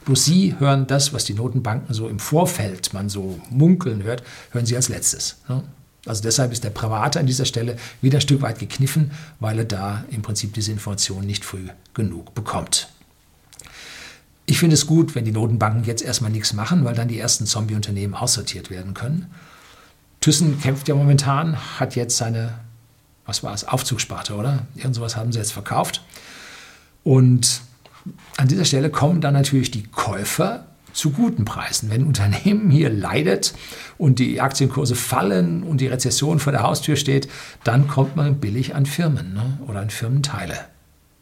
Bloß 0.05 0.25
sie 0.25 0.55
hören 0.57 0.87
das, 0.87 1.13
was 1.13 1.25
die 1.25 1.35
Notenbanken 1.35 1.93
so 1.93 2.07
im 2.07 2.17
Vorfeld, 2.17 2.93
man 2.93 3.09
so 3.09 3.39
munkeln 3.51 4.01
hört, 4.01 4.23
hören 4.49 4.65
sie 4.65 4.75
als 4.75 4.89
letztes. 4.89 5.37
Ne? 5.47 5.63
Also 6.07 6.23
deshalb 6.23 6.51
ist 6.51 6.63
der 6.63 6.71
Private 6.71 7.19
an 7.19 7.27
dieser 7.27 7.45
Stelle 7.45 7.77
wieder 8.01 8.17
ein 8.17 8.21
Stück 8.21 8.41
weit 8.41 8.57
gekniffen, 8.57 9.11
weil 9.39 9.59
er 9.59 9.65
da 9.65 10.03
im 10.09 10.23
Prinzip 10.23 10.51
diese 10.55 10.71
Information 10.71 11.27
nicht 11.27 11.45
früh 11.45 11.67
genug 11.93 12.33
bekommt. 12.33 12.89
Ich 14.45 14.59
finde 14.59 14.75
es 14.75 14.85
gut, 14.85 15.15
wenn 15.15 15.25
die 15.25 15.31
Notenbanken 15.31 15.83
jetzt 15.85 16.03
erstmal 16.03 16.31
nichts 16.31 16.53
machen, 16.53 16.85
weil 16.85 16.93
dann 16.93 17.07
die 17.07 17.19
ersten 17.19 17.45
Zombie-Unternehmen 17.45 18.13
aussortiert 18.13 18.69
werden 18.69 18.93
können. 18.93 19.27
Thyssen 20.21 20.59
kämpft 20.59 20.87
ja 20.87 20.95
momentan, 20.95 21.57
hat 21.79 21.95
jetzt 21.95 22.17
seine, 22.17 22.53
was 23.25 23.43
war 23.43 23.53
es, 23.53 23.67
Aufzugssparte, 23.67 24.35
oder? 24.35 24.67
Irgend 24.75 24.95
sowas 24.95 25.15
haben 25.15 25.31
sie 25.31 25.39
jetzt 25.39 25.53
verkauft. 25.53 26.03
Und 27.03 27.61
an 28.37 28.47
dieser 28.47 28.65
Stelle 28.65 28.89
kommen 28.89 29.21
dann 29.21 29.33
natürlich 29.33 29.71
die 29.71 29.83
Käufer 29.83 30.67
zu 30.93 31.11
guten 31.11 31.45
Preisen. 31.45 31.89
Wenn 31.89 32.01
ein 32.01 32.07
Unternehmen 32.07 32.69
hier 32.69 32.89
leidet 32.89 33.53
und 33.97 34.19
die 34.19 34.41
Aktienkurse 34.41 34.95
fallen 34.95 35.63
und 35.63 35.81
die 35.81 35.87
Rezession 35.87 36.39
vor 36.39 36.51
der 36.51 36.63
Haustür 36.63 36.95
steht, 36.95 37.27
dann 37.63 37.87
kommt 37.87 38.15
man 38.15 38.39
billig 38.39 38.75
an 38.75 38.85
Firmen 38.85 39.33
ne? 39.33 39.59
oder 39.67 39.79
an 39.79 39.89
Firmenteile. 39.89 40.55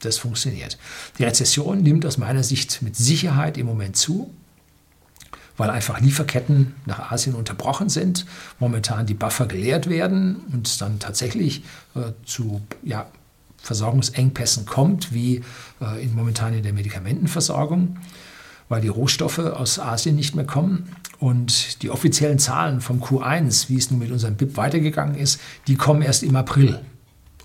Das 0.05 0.17
funktioniert. 0.17 0.77
Die 1.17 1.23
Rezession 1.23 1.81
nimmt 1.81 2.05
aus 2.05 2.17
meiner 2.17 2.43
Sicht 2.43 2.81
mit 2.81 2.95
Sicherheit 2.95 3.57
im 3.57 3.65
Moment 3.65 3.95
zu, 3.95 4.33
weil 5.57 5.69
einfach 5.69 5.99
Lieferketten 5.99 6.75
nach 6.85 7.11
Asien 7.11 7.35
unterbrochen 7.35 7.89
sind, 7.89 8.25
momentan 8.59 9.05
die 9.05 9.13
Buffer 9.13 9.45
geleert 9.45 9.89
werden 9.89 10.37
und 10.51 10.81
dann 10.81 10.99
tatsächlich 10.99 11.63
äh, 11.95 12.11
zu 12.25 12.61
ja, 12.81 13.07
Versorgungsengpässen 13.57 14.65
kommt, 14.65 15.13
wie 15.13 15.41
äh, 15.81 16.03
in, 16.03 16.15
momentan 16.15 16.53
in 16.53 16.63
der 16.63 16.73
Medikamentenversorgung, 16.73 17.97
weil 18.67 18.81
die 18.81 18.89
Rohstoffe 18.89 19.39
aus 19.39 19.79
Asien 19.79 20.15
nicht 20.15 20.35
mehr 20.35 20.45
kommen. 20.45 20.95
Und 21.19 21.81
die 21.81 21.89
offiziellen 21.89 22.39
Zahlen 22.39 22.81
vom 22.81 23.01
Q1, 23.01 23.69
wie 23.69 23.77
es 23.77 23.89
nun 23.89 23.99
mit 23.99 24.11
unserem 24.11 24.35
BIP 24.35 24.57
weitergegangen 24.57 25.15
ist, 25.15 25.39
die 25.67 25.75
kommen 25.75 26.01
erst 26.01 26.23
im 26.23 26.35
April. 26.35 26.81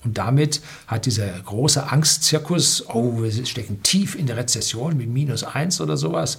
Und 0.04 0.18
damit 0.18 0.60
hat 0.86 1.06
dieser 1.06 1.28
große 1.28 1.90
Angstzirkus, 1.90 2.88
oh, 2.88 3.22
wir 3.22 3.46
stecken 3.46 3.82
tief 3.82 4.14
in 4.14 4.26
der 4.26 4.36
Rezession 4.36 4.96
mit 4.96 5.08
minus 5.08 5.44
eins 5.44 5.80
oder 5.80 5.96
sowas, 5.96 6.38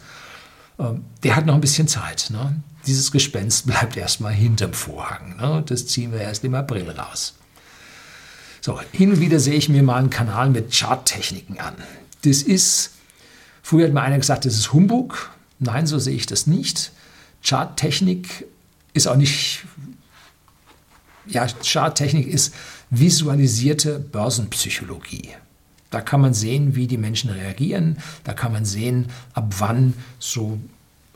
ähm, 0.80 1.04
der 1.24 1.36
hat 1.36 1.45
noch 1.45 1.56
ein 1.56 1.62
bisschen 1.62 1.88
Zeit. 1.88 2.30
Ne? 2.30 2.62
Dieses 2.88 3.12
Gespenst 3.12 3.67
bleibt 3.67 3.98
erstmal 3.98 4.34
hinterm 4.34 4.74
Vorhang. 4.74 5.36
Ne? 5.38 5.63
Das 5.65 5.88
ziehen 5.88 6.12
wir 6.12 6.22
erst 6.22 6.43
im 6.43 6.56
April 6.56 6.89
raus. 6.89 7.36
So, 8.62 8.80
hin 8.91 9.12
und 9.12 9.19
wieder 9.19 9.39
sehe 9.39 9.56
ich 9.56 9.69
mir 9.69 9.84
mal 9.84 9.98
einen 9.98 10.10
Kanal 10.10 10.50
mit 10.50 10.74
Charttechniken 10.74 11.60
an. 11.60 11.76
Das 12.24 12.41
ist, 12.41 12.91
früher 13.62 13.88
hat 13.88 13.93
mir 13.93 14.02
einer 14.02 14.17
gesagt, 14.17 14.45
das 14.45 14.56
ist 14.56 14.74
Humbug. 14.74 15.32
Nein, 15.60 15.88
so 15.88 16.00
sehe 16.00 16.15
ich 16.15 16.26
das 16.26 16.48
nicht. 16.48 16.91
Charttechnik 17.43 18.45
ist 18.93 19.08
auch 19.08 19.15
nicht, 19.15 19.65
ja, 21.26 21.48
Charttechnik 21.48 22.28
ist 22.28 22.54
visualisierte 22.89 23.99
Börsenpsychologie. 23.99 25.30
Da 25.89 26.02
kann 26.02 26.21
man 26.21 26.34
sehen, 26.34 26.75
wie 26.75 26.88
die 26.88 26.97
Menschen 26.97 27.30
reagieren. 27.30 27.97
Da 28.23 28.34
kann 28.34 28.52
man 28.52 28.65
sehen, 28.65 29.08
ab 29.34 29.56
wann 29.58 29.93
so 30.19 30.60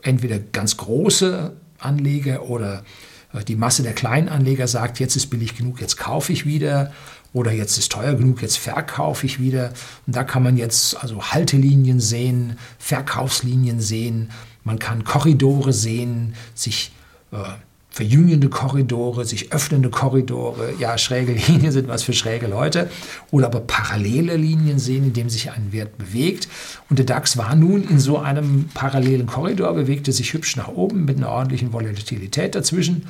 entweder 0.02 0.38
ganz 0.38 0.76
große 0.76 1.52
Anleger 1.78 2.48
oder 2.48 2.84
äh, 3.32 3.44
die 3.44 3.56
Masse 3.56 3.82
der 3.82 3.92
kleinen 3.92 4.28
Anleger 4.28 4.66
sagt, 4.68 5.00
jetzt 5.00 5.16
ist 5.16 5.26
billig 5.26 5.56
genug, 5.56 5.80
jetzt 5.80 5.96
kaufe 5.96 6.32
ich 6.32 6.46
wieder 6.46 6.92
oder 7.32 7.52
jetzt 7.52 7.78
ist 7.78 7.92
teuer 7.92 8.14
genug, 8.14 8.42
jetzt 8.42 8.58
verkaufe 8.58 9.26
ich 9.26 9.40
wieder. 9.40 9.72
Und 10.06 10.16
da 10.16 10.24
kann 10.24 10.42
man 10.42 10.56
jetzt 10.56 10.96
also 11.02 11.22
Haltelinien 11.22 12.00
sehen, 12.00 12.58
Verkaufslinien 12.78 13.80
sehen, 13.80 14.30
man 14.62 14.78
kann 14.78 15.04
Korridore 15.04 15.72
sehen, 15.72 16.34
sich 16.54 16.92
äh, 17.32 17.36
verjüngende 17.94 18.48
Korridore, 18.48 19.24
sich 19.24 19.52
öffnende 19.52 19.88
Korridore, 19.88 20.74
ja, 20.80 20.98
schräge 20.98 21.32
Linien 21.48 21.70
sind 21.70 21.86
was 21.86 22.02
für 22.02 22.12
schräge 22.12 22.48
Leute, 22.48 22.90
oder 23.30 23.46
aber 23.46 23.60
parallele 23.60 24.36
Linien 24.36 24.80
sehen, 24.80 25.04
in 25.04 25.12
dem 25.12 25.30
sich 25.30 25.52
ein 25.52 25.70
Wert 25.70 25.96
bewegt. 25.96 26.48
Und 26.90 26.98
der 26.98 27.06
DAX 27.06 27.36
war 27.36 27.54
nun 27.54 27.84
in 27.84 28.00
so 28.00 28.18
einem 28.18 28.68
parallelen 28.74 29.26
Korridor, 29.26 29.74
bewegte 29.74 30.10
sich 30.10 30.32
hübsch 30.32 30.56
nach 30.56 30.66
oben 30.66 31.04
mit 31.04 31.18
einer 31.18 31.28
ordentlichen 31.28 31.72
Volatilität 31.72 32.56
dazwischen. 32.56 33.06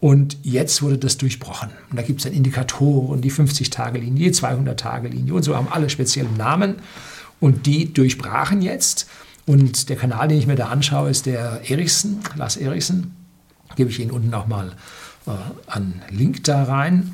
Und 0.00 0.38
jetzt 0.42 0.80
wurde 0.80 0.96
das 0.96 1.18
durchbrochen. 1.18 1.68
Und 1.90 1.98
da 1.98 2.02
gibt 2.02 2.20
es 2.20 2.24
dann 2.24 2.32
Indikatoren, 2.32 3.20
die 3.20 3.30
50-Tage-Linie, 3.30 4.30
die 4.30 4.34
200-Tage-Linie 4.34 5.34
und 5.34 5.42
so 5.42 5.54
haben 5.54 5.68
alle 5.70 5.90
speziellen 5.90 6.36
Namen. 6.38 6.76
Und 7.40 7.66
die 7.66 7.92
durchbrachen 7.92 8.62
jetzt. 8.62 9.06
Und 9.44 9.90
der 9.90 9.96
Kanal, 9.96 10.28
den 10.28 10.38
ich 10.38 10.46
mir 10.46 10.56
da 10.56 10.68
anschaue, 10.68 11.10
ist 11.10 11.26
der 11.26 11.60
Erichsen, 11.68 12.20
Lars 12.36 12.56
Erichsen. 12.56 13.23
Gebe 13.76 13.90
ich 13.90 14.00
Ihnen 14.00 14.10
unten 14.10 14.30
nochmal 14.30 14.72
äh, 15.26 15.30
einen 15.70 16.02
Link 16.10 16.44
da 16.44 16.64
rein. 16.64 17.12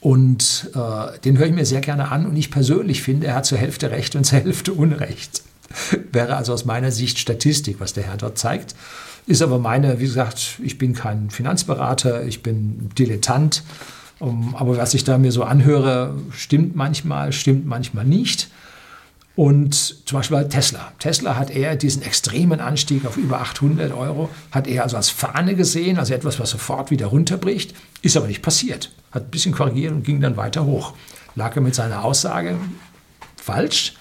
Und 0.00 0.70
äh, 0.74 1.18
den 1.20 1.38
höre 1.38 1.46
ich 1.46 1.54
mir 1.54 1.66
sehr 1.66 1.80
gerne 1.80 2.10
an. 2.10 2.26
Und 2.26 2.36
ich 2.36 2.50
persönlich 2.50 3.02
finde, 3.02 3.26
er 3.26 3.34
hat 3.36 3.46
zur 3.46 3.58
Hälfte 3.58 3.90
Recht 3.90 4.14
und 4.16 4.24
zur 4.24 4.38
Hälfte 4.38 4.72
Unrecht. 4.72 5.42
Wäre 6.12 6.36
also 6.36 6.52
aus 6.52 6.64
meiner 6.64 6.92
Sicht 6.92 7.18
Statistik, 7.18 7.80
was 7.80 7.92
der 7.92 8.04
Herr 8.04 8.16
dort 8.16 8.38
zeigt. 8.38 8.74
Ist 9.26 9.42
aber 9.42 9.58
meine, 9.58 9.98
wie 9.98 10.04
gesagt, 10.04 10.58
ich 10.62 10.78
bin 10.78 10.94
kein 10.94 11.28
Finanzberater, 11.28 12.24
ich 12.24 12.42
bin 12.42 12.88
Dilettant. 12.98 13.62
Um, 14.20 14.56
aber 14.56 14.76
was 14.78 14.94
ich 14.94 15.04
da 15.04 15.16
mir 15.16 15.30
so 15.30 15.44
anhöre, 15.44 16.16
stimmt 16.32 16.74
manchmal, 16.74 17.32
stimmt 17.32 17.66
manchmal 17.66 18.04
nicht. 18.04 18.48
Und 19.38 20.04
zum 20.08 20.18
Beispiel 20.18 20.36
bei 20.36 20.44
Tesla. 20.44 20.92
Tesla 20.98 21.36
hat 21.36 21.50
er 21.50 21.76
diesen 21.76 22.02
extremen 22.02 22.58
Anstieg 22.58 23.06
auf 23.06 23.16
über 23.16 23.40
800 23.40 23.92
Euro, 23.92 24.30
hat 24.50 24.66
er 24.66 24.82
also 24.82 24.96
als 24.96 25.10
Fahne 25.10 25.54
gesehen, 25.54 25.96
also 25.96 26.12
etwas, 26.12 26.40
was 26.40 26.50
sofort 26.50 26.90
wieder 26.90 27.06
runterbricht, 27.06 27.72
ist 28.02 28.16
aber 28.16 28.26
nicht 28.26 28.42
passiert. 28.42 28.90
Hat 29.12 29.26
ein 29.26 29.30
bisschen 29.30 29.54
korrigiert 29.54 29.92
und 29.92 30.02
ging 30.02 30.20
dann 30.20 30.36
weiter 30.36 30.64
hoch. 30.64 30.94
Lag 31.36 31.54
er 31.54 31.62
mit 31.62 31.76
seiner 31.76 32.04
Aussage 32.04 32.56
falsch, 33.36 33.94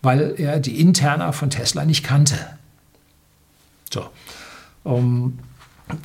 weil 0.00 0.36
er 0.38 0.60
die 0.60 0.80
Interna 0.80 1.32
von 1.32 1.50
Tesla 1.50 1.84
nicht 1.84 2.02
kannte. 2.02 2.38
So. 3.92 4.06
Um, 4.82 5.40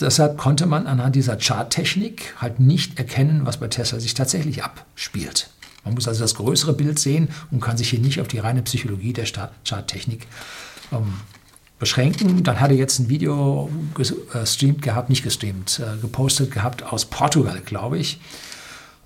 deshalb 0.01 0.37
konnte 0.37 0.65
man 0.65 0.85
anhand 0.85 1.15
dieser 1.15 1.37
Charttechnik 1.37 2.33
halt 2.41 2.59
nicht 2.59 2.99
erkennen, 2.99 3.45
was 3.45 3.55
bei 3.55 3.69
Tesla 3.69 4.01
sich 4.01 4.15
tatsächlich 4.15 4.65
abspielt. 4.65 5.49
Man 5.85 5.93
muss 5.93 6.07
also 6.07 6.21
das 6.21 6.35
größere 6.35 6.73
Bild 6.73 6.99
sehen 6.99 7.29
und 7.51 7.61
kann 7.61 7.77
sich 7.77 7.89
hier 7.89 7.99
nicht 7.99 8.19
auf 8.19 8.27
die 8.27 8.39
reine 8.39 8.63
Psychologie 8.63 9.13
der 9.13 9.25
Charttechnik 9.63 10.27
ähm, 10.91 11.13
beschränken. 11.79 12.43
Dann 12.43 12.59
hat 12.59 12.71
er 12.71 12.77
jetzt 12.77 12.99
ein 12.99 13.09
Video 13.09 13.69
gestreamt 13.93 14.81
gehabt, 14.81 15.09
nicht 15.09 15.23
gestreamt, 15.23 15.79
äh, 15.79 16.01
gepostet 16.01 16.51
gehabt 16.51 16.83
aus 16.83 17.05
Portugal, 17.05 17.61
glaube 17.63 17.99
ich, 17.99 18.19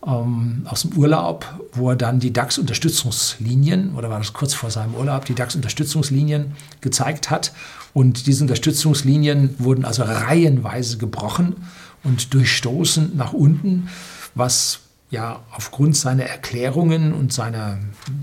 ähm, 0.06 0.66
aus 0.66 0.84
dem 0.84 0.98
Urlaub, 0.98 1.46
wo 1.74 1.90
er 1.90 1.96
dann 1.96 2.20
die 2.20 2.32
DAX-Unterstützungslinien, 2.32 3.96
oder 3.96 4.10
war 4.10 4.20
das 4.20 4.34
kurz 4.34 4.54
vor 4.54 4.72
seinem 4.72 4.96
Urlaub, 4.96 5.26
die 5.26 5.36
DAX-Unterstützungslinien 5.36 6.54
gezeigt 6.82 7.30
hat. 7.30 7.52
Und 7.94 8.28
diese 8.28 8.44
Unterstützungslinien 8.44 9.56
wurden 9.58 9.84
also 9.84 10.04
reihenweise 10.04 10.98
gebrochen 10.98 11.56
und 12.04 12.34
durchstoßen 12.34 13.18
nach 13.18 13.34
unten, 13.34 13.90
was 14.36 14.80
ja 15.10 15.42
aufgrund 15.52 15.96
seiner 15.96 16.24
Erklärungen 16.24 17.14
und 17.14 17.34
seiner 17.34 17.80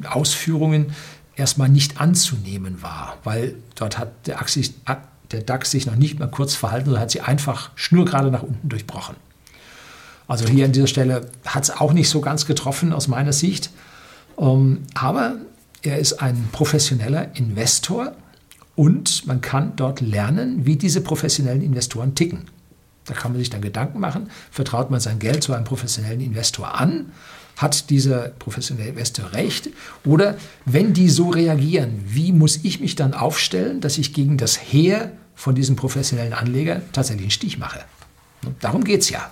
Ausführungen 0.09 0.93
erstmal 1.35 1.69
nicht 1.69 2.01
anzunehmen 2.01 2.83
war, 2.83 3.19
weil 3.25 3.55
dort 3.75 3.99
hat 3.99 4.27
der, 4.27 4.41
Axis, 4.41 4.73
der 5.33 5.43
DAX 5.43 5.71
sich 5.71 5.87
noch 5.87 5.97
nicht 5.97 6.19
mal 6.19 6.29
kurz 6.29 6.55
verhalten, 6.55 6.87
sondern 6.87 7.03
hat 7.03 7.11
sie 7.11 7.21
einfach 7.21 7.71
schnurgerade 7.75 8.31
nach 8.31 8.43
unten 8.43 8.69
durchbrochen. 8.69 9.17
Also 10.29 10.47
hier 10.49 10.65
an 10.65 10.73
dieser 10.73 10.87
Stelle 10.87 11.31
hat 11.45 11.65
es 11.65 11.71
auch 11.71 11.93
nicht 11.93 12.09
so 12.09 12.21
ganz 12.21 12.47
getroffen 12.47 12.93
aus 12.93 13.07
meiner 13.07 13.33
Sicht. 13.33 13.71
Ähm, 14.39 14.83
aber 14.95 15.37
er 15.83 15.99
ist 15.99 16.15
ein 16.15 16.49
professioneller 16.53 17.37
Investor 17.37 18.13
und 18.75 19.27
man 19.27 19.41
kann 19.41 19.77
dort 19.77 20.01
lernen, 20.01 20.67
wie 20.67 20.77
diese 20.77 21.01
professionellen 21.01 21.63
Investoren 21.63 22.15
ticken. 22.15 22.51
Da 23.07 23.15
kann 23.15 23.33
man 23.33 23.39
sich 23.39 23.51
dann 23.51 23.61
Gedanken 23.61 24.01
machen, 24.01 24.31
vertraut 24.51 24.91
man 24.91 25.01
sein 25.01 25.19
Geld 25.19 25.43
zu 25.43 25.53
einem 25.53 25.65
professionellen 25.65 26.21
Investor 26.21 26.79
an, 26.79 27.13
hat 27.57 27.89
dieser 27.89 28.29
professionelle 28.29 28.91
Investor 28.91 29.33
recht? 29.33 29.71
Oder 30.05 30.37
wenn 30.65 30.93
die 30.93 31.09
so 31.09 31.31
reagieren, 31.31 32.03
wie 32.07 32.33
muss 32.33 32.61
ich 32.63 32.81
mich 32.81 32.97
dann 32.97 33.15
aufstellen, 33.15 33.81
dass 33.81 33.99
ich 33.99 34.13
gegen 34.13 34.37
das 34.37 34.59
Heer 34.61 35.13
von 35.35 35.55
diesem 35.55 35.77
professionellen 35.77 36.35
Anleger 36.35 36.83
tatsächlich 36.93 37.25
einen 37.25 37.31
Stich 37.31 37.59
mache? 37.59 37.85
Darum 38.61 38.85
geht 38.85 39.01
es 39.01 39.11
ja. 39.11 39.31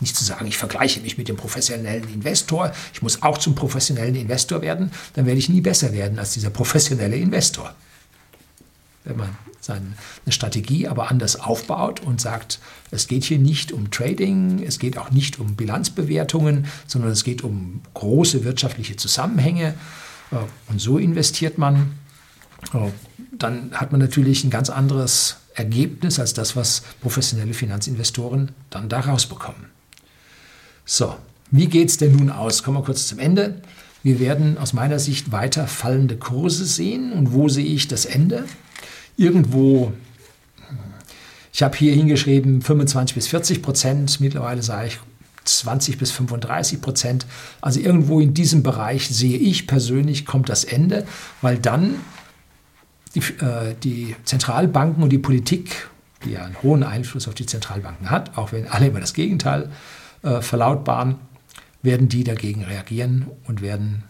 Nicht 0.00 0.16
zu 0.16 0.24
sagen, 0.24 0.46
ich 0.46 0.56
vergleiche 0.56 1.00
mich 1.00 1.18
mit 1.18 1.28
dem 1.28 1.36
professionellen 1.36 2.08
Investor, 2.12 2.72
ich 2.94 3.02
muss 3.02 3.22
auch 3.22 3.36
zum 3.36 3.54
professionellen 3.54 4.14
Investor 4.14 4.62
werden, 4.62 4.90
dann 5.14 5.26
werde 5.26 5.38
ich 5.38 5.50
nie 5.50 5.60
besser 5.60 5.92
werden 5.92 6.18
als 6.18 6.32
dieser 6.32 6.50
professionelle 6.50 7.16
Investor. 7.16 7.74
Wenn 9.10 9.16
man 9.16 9.36
seine 9.60 9.94
Strategie 10.28 10.86
aber 10.86 11.10
anders 11.10 11.38
aufbaut 11.38 12.00
und 12.00 12.20
sagt, 12.20 12.60
es 12.92 13.08
geht 13.08 13.24
hier 13.24 13.38
nicht 13.38 13.72
um 13.72 13.90
Trading, 13.90 14.62
es 14.62 14.78
geht 14.78 14.96
auch 14.96 15.10
nicht 15.10 15.40
um 15.40 15.56
Bilanzbewertungen, 15.56 16.66
sondern 16.86 17.10
es 17.10 17.24
geht 17.24 17.42
um 17.42 17.82
große 17.94 18.44
wirtschaftliche 18.44 18.96
Zusammenhänge. 18.96 19.74
Äh, 20.30 20.36
und 20.68 20.80
so 20.80 20.96
investiert 20.96 21.58
man. 21.58 21.98
Äh, 22.72 22.90
dann 23.36 23.72
hat 23.72 23.90
man 23.90 24.00
natürlich 24.00 24.44
ein 24.44 24.50
ganz 24.50 24.70
anderes 24.70 25.38
Ergebnis 25.54 26.20
als 26.20 26.34
das, 26.34 26.54
was 26.54 26.82
professionelle 27.00 27.52
Finanzinvestoren 27.54 28.52
dann 28.70 28.88
daraus 28.88 29.26
bekommen. 29.26 29.70
So, 30.84 31.16
wie 31.50 31.66
geht 31.66 31.88
es 31.88 31.96
denn 31.96 32.14
nun 32.14 32.30
aus? 32.30 32.62
Kommen 32.62 32.78
wir 32.78 32.84
kurz 32.84 33.08
zum 33.08 33.18
Ende. 33.18 33.60
Wir 34.04 34.20
werden 34.20 34.56
aus 34.56 34.72
meiner 34.72 35.00
Sicht 35.00 35.32
weiter 35.32 35.66
fallende 35.66 36.16
Kurse 36.16 36.64
sehen. 36.64 37.12
Und 37.12 37.32
wo 37.32 37.48
sehe 37.48 37.64
ich 37.64 37.88
das 37.88 38.04
Ende? 38.04 38.44
Irgendwo, 39.16 39.92
ich 41.52 41.62
habe 41.62 41.76
hier 41.76 41.94
hingeschrieben 41.94 42.62
25 42.62 43.14
bis 43.14 43.26
40 43.28 43.62
Prozent, 43.62 44.20
mittlerweile 44.20 44.62
sage 44.62 44.88
ich 44.88 44.98
20 45.44 45.98
bis 45.98 46.10
35 46.10 46.80
Prozent. 46.80 47.26
Also 47.60 47.80
irgendwo 47.80 48.20
in 48.20 48.34
diesem 48.34 48.62
Bereich 48.62 49.08
sehe 49.08 49.38
ich 49.38 49.66
persönlich 49.66 50.26
kommt 50.26 50.48
das 50.48 50.64
Ende, 50.64 51.06
weil 51.42 51.58
dann 51.58 51.96
die, 53.14 53.20
äh, 53.20 53.74
die 53.82 54.16
Zentralbanken 54.24 55.02
und 55.02 55.10
die 55.10 55.18
Politik, 55.18 55.88
die 56.24 56.32
ja 56.32 56.44
einen 56.44 56.62
hohen 56.62 56.82
Einfluss 56.82 57.26
auf 57.28 57.34
die 57.34 57.46
Zentralbanken 57.46 58.10
hat, 58.10 58.36
auch 58.36 58.52
wenn 58.52 58.68
alle 58.68 58.88
immer 58.88 59.00
das 59.00 59.14
Gegenteil 59.14 59.70
äh, 60.22 60.40
verlautbaren, 60.40 61.16
werden 61.82 62.08
die 62.08 62.24
dagegen 62.24 62.64
reagieren 62.64 63.26
und 63.46 63.62
werden 63.62 64.04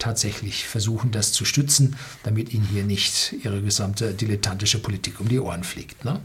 tatsächlich 0.00 0.66
versuchen, 0.66 1.10
das 1.10 1.32
zu 1.32 1.44
stützen, 1.44 1.96
damit 2.22 2.52
ihnen 2.52 2.66
hier 2.66 2.84
nicht 2.84 3.34
ihre 3.44 3.62
gesamte 3.62 4.14
dilettantische 4.14 4.80
Politik 4.80 5.20
um 5.20 5.28
die 5.28 5.38
Ohren 5.38 5.62
fliegt. 5.64 6.04
Ne? 6.04 6.20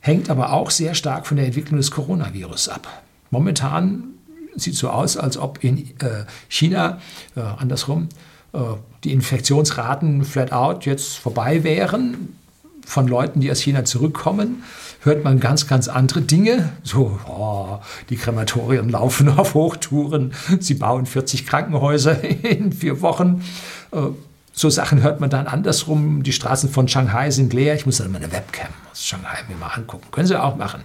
Hängt 0.00 0.30
aber 0.30 0.52
auch 0.52 0.70
sehr 0.70 0.94
stark 0.94 1.26
von 1.26 1.36
der 1.36 1.46
Entwicklung 1.46 1.78
des 1.78 1.90
Coronavirus 1.90 2.68
ab. 2.68 3.02
Momentan 3.30 4.04
sieht 4.56 4.74
so 4.74 4.90
aus, 4.90 5.16
als 5.16 5.36
ob 5.36 5.62
in 5.62 5.78
äh, 6.00 6.24
China, 6.48 7.00
äh, 7.36 7.40
andersrum, 7.40 8.08
äh, 8.52 8.58
die 9.04 9.12
Infektionsraten 9.12 10.24
flat 10.24 10.52
out 10.52 10.86
jetzt 10.86 11.16
vorbei 11.16 11.62
wären. 11.62 12.36
Von 12.86 13.08
Leuten, 13.08 13.40
die 13.40 13.50
aus 13.50 13.60
China 13.60 13.84
zurückkommen, 13.84 14.62
hört 15.02 15.24
man 15.24 15.40
ganz, 15.40 15.66
ganz 15.66 15.88
andere 15.88 16.22
Dinge. 16.22 16.72
So, 16.82 17.18
oh, 17.28 17.78
die 18.08 18.16
Krematorien 18.16 18.88
laufen 18.88 19.28
auf 19.38 19.54
Hochtouren, 19.54 20.32
sie 20.58 20.74
bauen 20.74 21.06
40 21.06 21.46
Krankenhäuser 21.46 22.22
in 22.42 22.72
vier 22.72 23.00
Wochen. 23.00 23.44
Äh, 23.92 23.98
so 24.52 24.68
Sachen 24.68 25.02
hört 25.02 25.20
man 25.20 25.30
dann 25.30 25.46
andersrum. 25.46 26.22
Die 26.22 26.32
Straßen 26.32 26.68
von 26.70 26.88
Shanghai 26.88 27.30
sind 27.30 27.52
leer. 27.52 27.74
Ich 27.76 27.86
muss 27.86 27.98
dann 27.98 28.10
mal 28.10 28.18
eine 28.18 28.32
Webcam 28.32 28.68
aus 28.90 29.06
Shanghai 29.06 29.38
mir 29.48 29.56
mal 29.56 29.68
angucken. 29.68 30.08
Können 30.10 30.26
Sie 30.26 30.40
auch 30.40 30.56
machen 30.56 30.82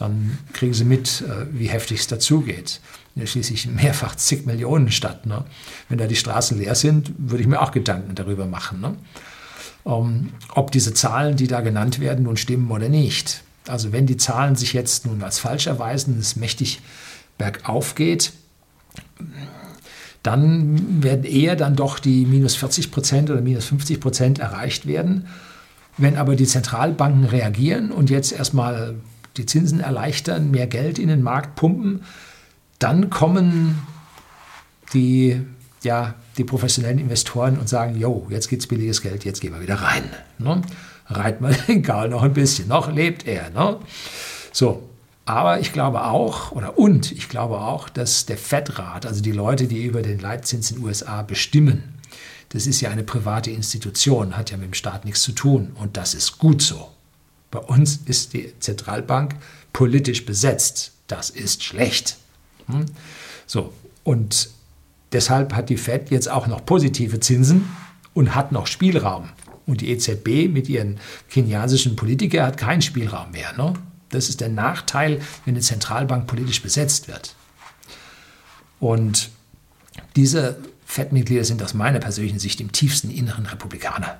dann 0.00 0.38
kriegen 0.54 0.72
sie 0.72 0.84
mit, 0.84 1.20
äh, 1.20 1.46
wie 1.52 1.68
heftig 1.68 2.00
es 2.00 2.06
dazugeht. 2.06 2.80
Schließlich 3.22 3.66
mehrfach 3.66 4.14
zig 4.16 4.46
Millionen 4.46 4.90
Stadt. 4.90 5.26
Ne? 5.26 5.44
Wenn 5.90 5.98
da 5.98 6.06
die 6.06 6.16
Straßen 6.16 6.58
leer 6.58 6.74
sind, 6.74 7.12
würde 7.18 7.42
ich 7.42 7.48
mir 7.48 7.60
auch 7.60 7.70
Gedanken 7.70 8.14
darüber 8.14 8.46
machen, 8.46 8.80
ne? 8.80 8.96
Um, 9.84 10.32
ob 10.54 10.70
diese 10.70 10.94
Zahlen, 10.94 11.36
die 11.36 11.46
da 11.46 11.60
genannt 11.60 12.00
werden, 12.00 12.24
nun 12.24 12.36
stimmen 12.36 12.70
oder 12.70 12.88
nicht. 12.88 13.42
Also 13.68 13.92
wenn 13.92 14.06
die 14.06 14.16
Zahlen 14.16 14.56
sich 14.56 14.72
jetzt 14.72 15.06
nun 15.06 15.22
als 15.22 15.38
falsch 15.38 15.66
erweisen, 15.66 16.18
es 16.18 16.36
mächtig 16.36 16.80
bergauf 17.38 17.94
geht, 17.94 18.32
dann 20.22 21.02
werden 21.02 21.24
eher 21.24 21.56
dann 21.56 21.76
doch 21.76 21.98
die 21.98 22.26
minus 22.26 22.56
40 22.56 22.90
Prozent 22.90 23.30
oder 23.30 23.40
minus 23.40 23.66
50 23.66 24.00
Prozent 24.00 24.38
erreicht 24.38 24.86
werden. 24.86 25.28
Wenn 25.96 26.16
aber 26.16 26.36
die 26.36 26.46
Zentralbanken 26.46 27.24
reagieren 27.24 27.90
und 27.90 28.10
jetzt 28.10 28.32
erstmal 28.32 28.96
die 29.36 29.46
Zinsen 29.46 29.80
erleichtern, 29.80 30.50
mehr 30.50 30.66
Geld 30.66 30.98
in 30.98 31.08
den 31.08 31.22
Markt 31.22 31.56
pumpen, 31.56 32.02
dann 32.78 33.10
kommen 33.10 33.82
die, 34.92 35.40
ja, 35.82 36.14
die 36.36 36.44
professionellen 36.44 36.98
Investoren 36.98 37.58
und 37.58 37.68
sagen, 37.68 37.98
jo, 37.98 38.26
jetzt 38.30 38.48
gibt 38.48 38.62
es 38.62 38.68
billiges 38.68 39.02
Geld, 39.02 39.24
jetzt 39.24 39.40
gehen 39.40 39.52
wir 39.52 39.60
wieder 39.60 39.76
rein. 39.76 40.04
Ne? 40.38 40.62
Reit 41.06 41.40
mal 41.40 41.54
den 41.68 41.82
Karl 41.82 42.08
noch 42.08 42.22
ein 42.22 42.34
bisschen, 42.34 42.68
noch 42.68 42.92
lebt 42.92 43.26
er. 43.26 43.50
Ne? 43.50 43.76
So, 44.52 44.88
aber 45.24 45.60
ich 45.60 45.72
glaube 45.72 46.04
auch, 46.04 46.52
oder 46.52 46.78
und 46.78 47.12
ich 47.12 47.28
glaube 47.28 47.60
auch, 47.60 47.88
dass 47.88 48.26
der 48.26 48.36
Fedrat, 48.36 49.06
also 49.06 49.22
die 49.22 49.32
Leute, 49.32 49.66
die 49.66 49.84
über 49.84 50.02
den 50.02 50.18
Leitzins 50.18 50.70
in 50.70 50.78
den 50.78 50.86
USA 50.86 51.22
bestimmen, 51.22 51.94
das 52.50 52.66
ist 52.66 52.80
ja 52.80 52.90
eine 52.90 53.04
private 53.04 53.50
Institution, 53.50 54.36
hat 54.36 54.50
ja 54.50 54.56
mit 54.56 54.66
dem 54.66 54.74
Staat 54.74 55.04
nichts 55.04 55.22
zu 55.22 55.32
tun 55.32 55.70
und 55.76 55.96
das 55.96 56.14
ist 56.14 56.38
gut 56.38 56.62
so. 56.62 56.90
Bei 57.50 57.60
uns 57.60 58.00
ist 58.06 58.32
die 58.32 58.52
Zentralbank 58.58 59.36
politisch 59.72 60.24
besetzt. 60.26 60.92
Das 61.06 61.30
ist 61.30 61.64
schlecht. 61.64 62.16
Hm? 62.66 62.86
So, 63.46 63.72
und 64.04 64.50
deshalb 65.12 65.54
hat 65.54 65.68
die 65.68 65.76
Fed 65.76 66.10
jetzt 66.10 66.28
auch 66.28 66.46
noch 66.46 66.64
positive 66.64 67.20
Zinsen 67.20 67.68
und 68.14 68.34
hat 68.34 68.52
noch 68.52 68.66
Spielraum. 68.66 69.30
Und 69.66 69.82
die 69.82 69.90
EZB 69.90 70.48
mit 70.48 70.68
ihren 70.68 70.98
kenianischen 71.28 71.96
Politikern 71.96 72.46
hat 72.46 72.56
keinen 72.56 72.82
Spielraum 72.82 73.30
mehr. 73.30 73.52
Ne? 73.56 73.74
Das 74.08 74.28
ist 74.28 74.40
der 74.40 74.48
Nachteil, 74.48 75.20
wenn 75.44 75.54
eine 75.54 75.62
Zentralbank 75.62 76.26
politisch 76.26 76.62
besetzt 76.62 77.08
wird. 77.08 77.34
Und 78.80 79.30
diese 80.16 80.58
FED-Mitglieder 80.86 81.44
sind 81.44 81.62
aus 81.62 81.74
meiner 81.74 82.00
persönlichen 82.00 82.40
Sicht 82.40 82.60
im 82.60 82.72
tiefsten 82.72 83.10
Inneren 83.10 83.46
Republikaner. 83.46 84.18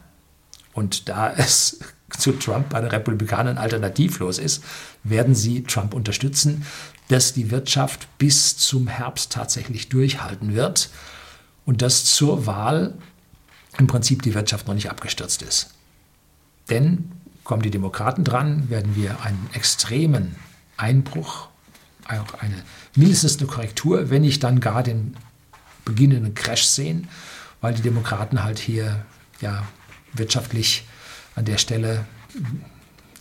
Und 0.73 1.09
da 1.09 1.33
es 1.37 1.81
zu 2.19 2.33
Trump 2.33 2.71
bei 2.71 2.81
den 2.81 2.91
Republikanern 2.91 3.59
alternativlos 3.59 4.39
ist, 4.39 4.63
werden 5.05 5.35
sie 5.35 5.63
Trump 5.63 5.95
unterstützen, 5.95 6.67
dass 7.09 7.33
die 7.33 7.51
Wirtschaft 7.51 8.07
bis 8.19 8.57
zum 8.57 8.87
Herbst 8.89 9.33
tatsächlich 9.33 9.89
durchhalten 9.89 10.55
wird 10.55 10.91
und 11.65 11.83
dass 11.83 12.05
zur 12.05 12.47
Wahl 12.47 12.95
im 13.79 13.87
Prinzip 13.87 14.23
die 14.23 14.35
Wirtschaft 14.35 14.67
noch 14.67 14.75
nicht 14.75 14.91
abgestürzt 14.91 15.43
ist. 15.43 15.75
Denn 16.69 17.11
kommen 17.45 17.63
die 17.63 17.71
Demokraten 17.71 18.25
dran, 18.25 18.71
werden 18.71 18.95
wir 18.95 19.23
einen 19.25 19.51
extremen 19.53 20.37
Einbruch, 20.77 21.49
auch 22.07 22.35
eine 22.41 22.63
mindestens 22.95 23.39
eine 23.39 23.47
Korrektur, 23.47 24.11
wenn 24.11 24.23
nicht 24.23 24.43
dann 24.43 24.61
gar 24.61 24.83
den 24.83 25.17
beginnenden 25.85 26.35
Crash 26.35 26.65
sehen, 26.65 27.09
weil 27.61 27.75
die 27.75 27.83
Demokraten 27.83 28.43
halt 28.43 28.59
hier 28.59 29.05
ja 29.41 29.67
wirtschaftlich 30.13 30.87
an 31.35 31.45
der 31.45 31.59
Stelle 31.59 32.05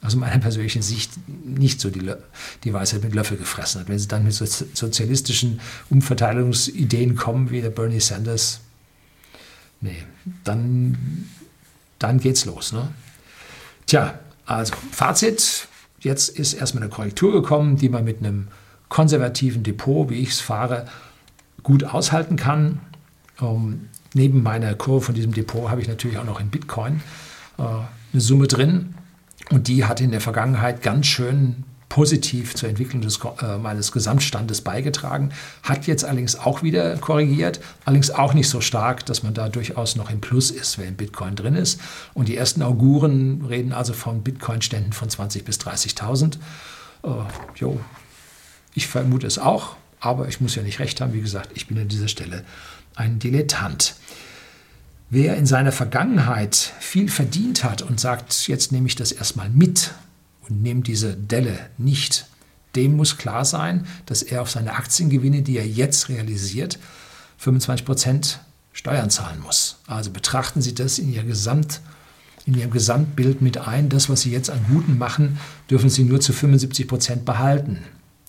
aus 0.02 0.16
meiner 0.16 0.40
persönlichen 0.40 0.82
Sicht 0.82 1.12
nicht 1.28 1.82
so 1.82 1.90
die, 1.90 2.14
die 2.64 2.74
Weisheit 2.74 3.04
mit 3.04 3.14
Löffel 3.14 3.38
gefressen 3.38 3.82
hat. 3.82 3.90
Wenn 3.90 4.00
sie 4.00 4.08
dann 4.08 4.24
mit 4.24 4.34
so 4.34 4.46
sozialistischen 4.46 5.60
Umverteilungsideen 5.90 7.16
kommen, 7.16 7.50
wie 7.50 7.62
der 7.62 7.70
Bernie 7.70 8.00
Sanders, 8.00 8.62
nee, 9.82 10.04
dann, 10.44 11.30
dann 12.00 12.20
geht's 12.20 12.46
los. 12.46 12.72
Ne? 12.72 12.90
Tja, 13.88 14.20
also 14.46 14.74
Fazit, 14.92 15.68
jetzt 16.00 16.30
ist 16.30 16.54
erstmal 16.54 16.84
eine 16.84 16.92
Korrektur 16.92 17.34
gekommen, 17.34 17.76
die 17.76 17.90
man 17.90 18.06
mit 18.06 18.20
einem 18.20 18.48
konservativen 18.88 19.64
Depot, 19.64 20.10
wie 20.10 20.16
ich 20.16 20.30
es 20.30 20.40
fahre, 20.40 20.88
gut 21.62 21.84
aushalten 21.84 22.36
kann. 22.36 22.80
Um, 23.40 23.88
neben 24.14 24.44
meiner 24.44 24.74
Kurve 24.76 25.06
von 25.06 25.16
diesem 25.16 25.34
Depot 25.34 25.70
habe 25.70 25.82
ich 25.82 25.88
natürlich 25.88 26.18
auch 26.18 26.26
noch 26.26 26.42
in 26.42 26.50
Bitcoin 26.50 27.02
äh, 27.58 27.64
eine 28.14 28.22
Summe 28.22 28.48
drin 28.48 28.96
und 29.50 29.68
die 29.68 29.86
hat 29.86 30.02
in 30.02 30.12
der 30.12 30.22
Vergangenheit 30.22 30.82
ganz 30.82 31.08
schön 31.08 31.64
positiv 31.90 32.56
zur 32.56 32.70
Entwicklung 32.70 33.02
des, 33.02 33.20
äh, 33.42 33.58
meines 33.58 33.92
Gesamtstandes 33.92 34.62
beigetragen, 34.62 35.32
hat 35.64 35.88
jetzt 35.88 36.06
allerdings 36.06 36.38
auch 36.38 36.62
wieder 36.62 36.96
korrigiert, 36.98 37.60
allerdings 37.84 38.12
auch 38.12 38.34
nicht 38.34 38.48
so 38.48 38.62
stark, 38.62 39.06
dass 39.08 39.24
man 39.24 39.34
da 39.34 39.50
durchaus 39.50 39.96
noch 39.96 40.12
im 40.12 40.22
Plus 40.22 40.52
ist, 40.52 40.78
wenn 40.78 40.96
Bitcoin 40.96 41.36
drin 41.36 41.56
ist. 41.56 41.82
Und 42.14 42.28
die 42.28 42.38
ersten 42.38 42.62
Auguren 42.62 43.44
reden 43.50 43.74
also 43.74 43.94
von 43.94 44.22
Bitcoin-Ständen 44.22 44.94
von 44.94 45.10
20.000 45.10 45.44
bis 45.44 45.58
30.000. 45.58 46.36
Äh, 47.04 47.10
jo, 47.56 47.80
ich 48.76 48.88
vermute 48.88 49.26
es 49.26 49.40
auch, 49.40 49.76
aber 50.00 50.28
ich 50.28 50.40
muss 50.40 50.56
ja 50.56 50.62
nicht 50.62 50.80
recht 50.80 51.02
haben. 51.02 51.14
Wie 51.14 51.22
gesagt, 51.22 51.50
ich 51.56 51.68
bin 51.68 51.80
an 51.80 51.88
dieser 51.88 52.08
Stelle 52.08 52.46
ein 52.96 53.18
Dilettant. 53.18 53.96
Wer 55.12 55.38
in 55.38 55.48
seiner 55.48 55.72
Vergangenheit 55.72 56.56
viel 56.80 57.10
verdient 57.10 57.64
hat 57.64 57.82
und 57.82 58.00
sagt, 58.00 58.48
jetzt 58.48 58.72
nehme 58.72 58.86
ich 58.86 58.96
das 58.96 59.12
erstmal 59.12 59.50
mit 59.50 59.92
und 60.48 60.62
nehme 60.62 60.82
diese 60.82 61.16
Delle 61.16 61.58
nicht, 61.80 62.28
dem 62.76 62.96
muss 62.96 63.18
klar 63.18 63.44
sein, 63.44 63.88
dass 64.06 64.22
er 64.22 64.44
auf 64.44 64.52
seine 64.52 64.74
Aktiengewinne, 64.74 65.42
die 65.42 65.58
er 65.58 65.68
jetzt 65.68 66.10
realisiert, 66.10 66.78
25 67.40 67.86
Prozent 67.86 68.40
Steuern 68.72 69.10
zahlen 69.10 69.42
muss. 69.42 69.78
Also 69.88 70.12
betrachten 70.12 70.62
Sie 70.62 70.76
das 70.76 71.00
in, 71.00 71.12
Ihr 71.12 71.24
Gesamt, 71.24 71.82
in 72.46 72.54
Ihrem 72.54 72.70
Gesamtbild 72.70 73.42
mit 73.42 73.58
ein. 73.58 73.90
Das, 73.90 74.10
was 74.10 74.22
Sie 74.22 74.32
jetzt 74.32 74.52
an 74.52 74.64
Guten 74.70 75.00
machen, 75.00 75.40
dürfen 75.72 75.90
Sie 75.90 76.04
nur 76.04 76.22
zu 76.22 76.34
75 76.34 76.88
Prozent 76.88 77.26
behalten. 77.26 77.80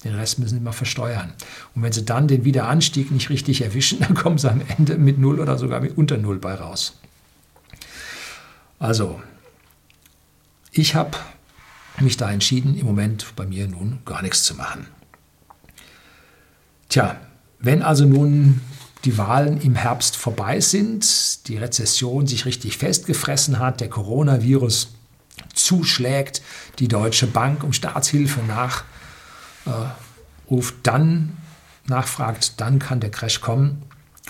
Den 0.04 0.14
Rest 0.14 0.38
müssen 0.38 0.58
sie 0.58 0.64
mal 0.64 0.72
versteuern. 0.72 1.32
Und 1.74 1.82
wenn 1.82 1.92
sie 1.92 2.04
dann 2.04 2.26
den 2.26 2.44
Wiederanstieg 2.44 3.10
nicht 3.10 3.30
richtig 3.30 3.62
erwischen, 3.62 4.00
dann 4.00 4.14
kommen 4.14 4.38
sie 4.38 4.50
am 4.50 4.62
Ende 4.76 4.96
mit 4.96 5.18
Null 5.18 5.40
oder 5.40 5.58
sogar 5.58 5.80
mit 5.80 5.96
unter 5.96 6.16
Null 6.16 6.38
bei 6.38 6.54
raus. 6.54 6.98
Also, 8.78 9.20
ich 10.72 10.94
habe 10.94 11.18
mich 11.98 12.16
da 12.16 12.30
entschieden, 12.30 12.78
im 12.78 12.86
Moment 12.86 13.26
bei 13.36 13.46
mir 13.46 13.68
nun 13.68 13.98
gar 14.06 14.22
nichts 14.22 14.44
zu 14.44 14.54
machen. 14.54 14.86
Tja, 16.88 17.20
wenn 17.58 17.82
also 17.82 18.06
nun 18.06 18.62
die 19.04 19.18
Wahlen 19.18 19.60
im 19.60 19.74
Herbst 19.74 20.16
vorbei 20.16 20.60
sind, 20.60 21.46
die 21.48 21.56
Rezession 21.56 22.26
sich 22.26 22.46
richtig 22.46 22.78
festgefressen 22.78 23.58
hat, 23.58 23.80
der 23.80 23.88
Coronavirus 23.88 24.94
zuschlägt, 25.54 26.42
die 26.78 26.88
Deutsche 26.88 27.26
Bank 27.26 27.64
um 27.64 27.72
Staatshilfe 27.72 28.40
nach 28.46 28.84
ruft 30.50 30.74
dann, 30.82 31.36
nachfragt, 31.86 32.60
dann 32.60 32.78
kann 32.78 33.00
der 33.00 33.10
Crash 33.10 33.40
kommen 33.40 33.82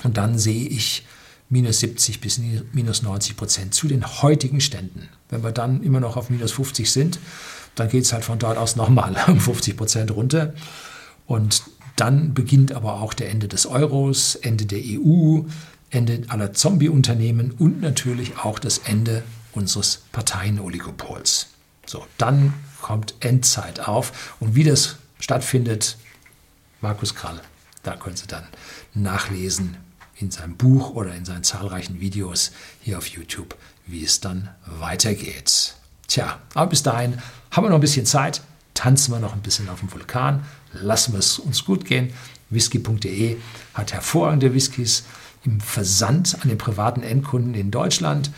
und 0.03 0.17
dann 0.17 0.39
sehe 0.39 0.69
ich 0.69 1.07
minus 1.49 1.81
70 1.81 2.21
bis 2.21 2.41
minus 2.73 3.03
90 3.03 3.37
Prozent 3.37 3.75
zu 3.75 3.89
den 3.89 4.07
heutigen 4.23 4.61
Ständen. 4.61 5.09
Wenn 5.29 5.43
wir 5.43 5.53
dann 5.53 5.83
immer 5.83 6.01
noch 6.01 6.17
auf 6.17 6.31
minus 6.31 6.53
50 6.53 6.91
sind, 6.91 7.19
dann 7.75 7.89
geht 7.89 8.05
es 8.05 8.13
halt 8.13 8.25
von 8.25 8.39
dort 8.39 8.57
aus 8.57 8.77
nochmal 8.77 9.17
um 9.27 9.41
50 9.41 9.77
Prozent 9.77 10.11
runter. 10.13 10.55
Und 11.27 11.63
dann 11.97 12.35
beginnt 12.35 12.73
aber 12.73 13.01
auch 13.03 13.15
der 13.15 13.31
Ende 13.31 13.47
des 13.49 13.67
Euros, 13.67 14.37
Ende 14.37 14.65
der 14.65 14.81
EU, 14.81 15.43
Ende 15.91 16.23
aller 16.29 16.53
Zombie-Unternehmen 16.53 17.53
und 17.59 17.81
natürlich 17.81 18.39
auch 18.39 18.59
das 18.59 18.79
Ende 18.79 19.23
unseres 19.53 20.03
Parteienoligopols. 20.13 21.49
So, 21.85 22.07
dann 22.17 22.55
kommt 22.81 23.15
Endzeit 23.21 23.81
auf 23.89 24.37
und 24.39 24.55
wie 24.55 24.65
das 24.65 24.97
stattfindet, 25.21 25.97
Markus 26.81 27.15
Krall, 27.15 27.41
da 27.83 27.97
können 27.97 28.17
Sie 28.17 28.27
dann 28.27 28.47
nachlesen 28.95 29.77
in 30.17 30.31
seinem 30.31 30.57
Buch 30.57 30.91
oder 30.91 31.15
in 31.15 31.25
seinen 31.25 31.45
zahlreichen 31.45 32.01
Videos 32.01 32.53
hier 32.81 32.99
auf 32.99 33.07
YouTube, 33.07 33.57
wie 33.87 34.05
es 34.05 34.21
dann 34.21 34.51
weitergeht. 34.67 35.75
Tja, 36.09 36.41
aber 36.55 36.71
bis 36.71 36.83
dahin 36.83 37.19
haben 37.51 37.65
wir 37.65 37.71
noch 37.71 37.79
ein 37.79 37.83
bisschen 37.83 38.07
Zeit, 38.07 38.43
tanzen 38.75 39.13
wir 39.13 39.21
noch 39.21 39.33
ein 39.33 39.43
bisschen 39.43 39.69
auf 39.69 39.81
dem 39.81 39.93
Vulkan, 39.93 40.45
lassen 40.73 41.13
wir 41.13 41.19
es 41.19 41.39
uns 41.39 41.65
gut 41.65 41.85
gehen. 41.85 42.13
Whisky.de 42.51 43.37
hat 43.75 43.93
hervorragende 43.93 44.55
Whiskys 44.55 45.05
im 45.45 45.61
Versand 45.61 46.37
an 46.43 46.49
den 46.49 46.59
privaten 46.59 47.03
Endkunden 47.03 47.55
in 47.55 47.71
Deutschland. 47.71 48.31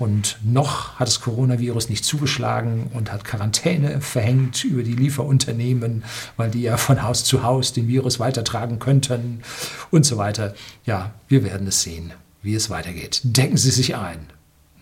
Und 0.00 0.38
noch 0.42 0.98
hat 0.98 1.08
das 1.08 1.20
Coronavirus 1.20 1.90
nicht 1.90 2.06
zugeschlagen 2.06 2.90
und 2.94 3.12
hat 3.12 3.22
Quarantäne 3.22 4.00
verhängt 4.00 4.64
über 4.64 4.82
die 4.82 4.94
Lieferunternehmen, 4.94 6.04
weil 6.38 6.50
die 6.50 6.62
ja 6.62 6.78
von 6.78 7.02
Haus 7.02 7.22
zu 7.22 7.42
Haus 7.42 7.74
den 7.74 7.86
Virus 7.86 8.18
weitertragen 8.18 8.78
könnten 8.78 9.42
und 9.90 10.06
so 10.06 10.16
weiter. 10.16 10.54
Ja, 10.86 11.12
wir 11.28 11.44
werden 11.44 11.66
es 11.66 11.82
sehen, 11.82 12.14
wie 12.40 12.54
es 12.54 12.70
weitergeht. 12.70 13.20
Denken 13.24 13.58
Sie 13.58 13.70
sich 13.70 13.94
ein. 13.94 14.26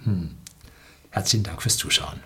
Hm. 0.05 0.31
Herzlichen 1.11 1.43
Dank 1.43 1.63
fürs 1.63 1.77
Zuschauen. 1.77 2.21